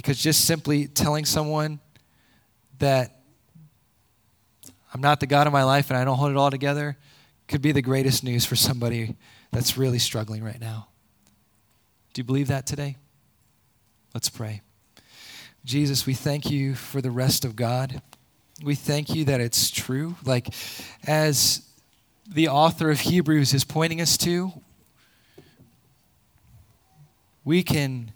Because 0.00 0.16
just 0.16 0.46
simply 0.46 0.86
telling 0.86 1.26
someone 1.26 1.78
that 2.78 3.20
I'm 4.94 5.02
not 5.02 5.20
the 5.20 5.26
God 5.26 5.46
of 5.46 5.52
my 5.52 5.62
life 5.62 5.90
and 5.90 5.98
I 5.98 6.06
don't 6.06 6.16
hold 6.16 6.30
it 6.30 6.38
all 6.38 6.50
together 6.50 6.96
could 7.46 7.60
be 7.60 7.70
the 7.70 7.82
greatest 7.82 8.24
news 8.24 8.46
for 8.46 8.56
somebody 8.56 9.14
that's 9.52 9.76
really 9.76 9.98
struggling 9.98 10.42
right 10.42 10.58
now. 10.58 10.88
Do 12.14 12.20
you 12.20 12.24
believe 12.24 12.48
that 12.48 12.66
today? 12.66 12.96
Let's 14.14 14.30
pray. 14.30 14.62
Jesus, 15.66 16.06
we 16.06 16.14
thank 16.14 16.50
you 16.50 16.74
for 16.74 17.02
the 17.02 17.10
rest 17.10 17.44
of 17.44 17.54
God. 17.54 18.00
We 18.64 18.76
thank 18.76 19.14
you 19.14 19.26
that 19.26 19.42
it's 19.42 19.70
true. 19.70 20.16
Like, 20.24 20.48
as 21.06 21.60
the 22.26 22.48
author 22.48 22.90
of 22.90 23.00
Hebrews 23.00 23.52
is 23.52 23.64
pointing 23.64 24.00
us 24.00 24.16
to, 24.16 24.50
we 27.44 27.62
can 27.62 28.12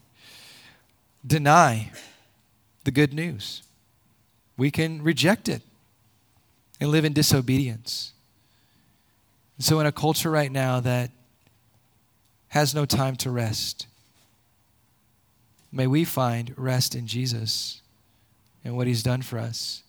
deny 1.26 1.90
the 2.84 2.90
good 2.90 3.12
news. 3.12 3.62
We 4.56 4.70
can 4.70 5.02
reject 5.02 5.48
it 5.48 5.62
and 6.80 6.90
live 6.90 7.04
in 7.04 7.12
disobedience. 7.12 8.12
So, 9.58 9.80
in 9.80 9.86
a 9.86 9.92
culture 9.92 10.30
right 10.30 10.50
now 10.50 10.80
that 10.80 11.10
has 12.48 12.74
no 12.74 12.84
time 12.84 13.16
to 13.16 13.30
rest, 13.30 13.86
may 15.72 15.86
we 15.86 16.04
find 16.04 16.52
rest 16.56 16.94
in 16.94 17.06
Jesus 17.06 17.80
and 18.64 18.76
what 18.76 18.86
he's 18.86 19.02
done 19.02 19.22
for 19.22 19.38
us. 19.38 19.82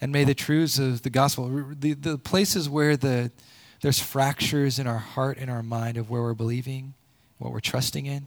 And 0.00 0.12
may 0.12 0.24
the 0.24 0.34
truths 0.34 0.78
of 0.78 1.02
the 1.02 1.10
gospel, 1.10 1.64
the, 1.78 1.94
the 1.94 2.18
places 2.18 2.68
where 2.68 2.96
the, 2.96 3.30
there's 3.80 4.00
fractures 4.00 4.78
in 4.78 4.86
our 4.86 4.98
heart 4.98 5.38
and 5.38 5.50
our 5.50 5.62
mind 5.62 5.96
of 5.96 6.10
where 6.10 6.20
we're 6.20 6.34
believing, 6.34 6.92
what 7.38 7.52
we're 7.52 7.60
trusting 7.60 8.04
in, 8.04 8.26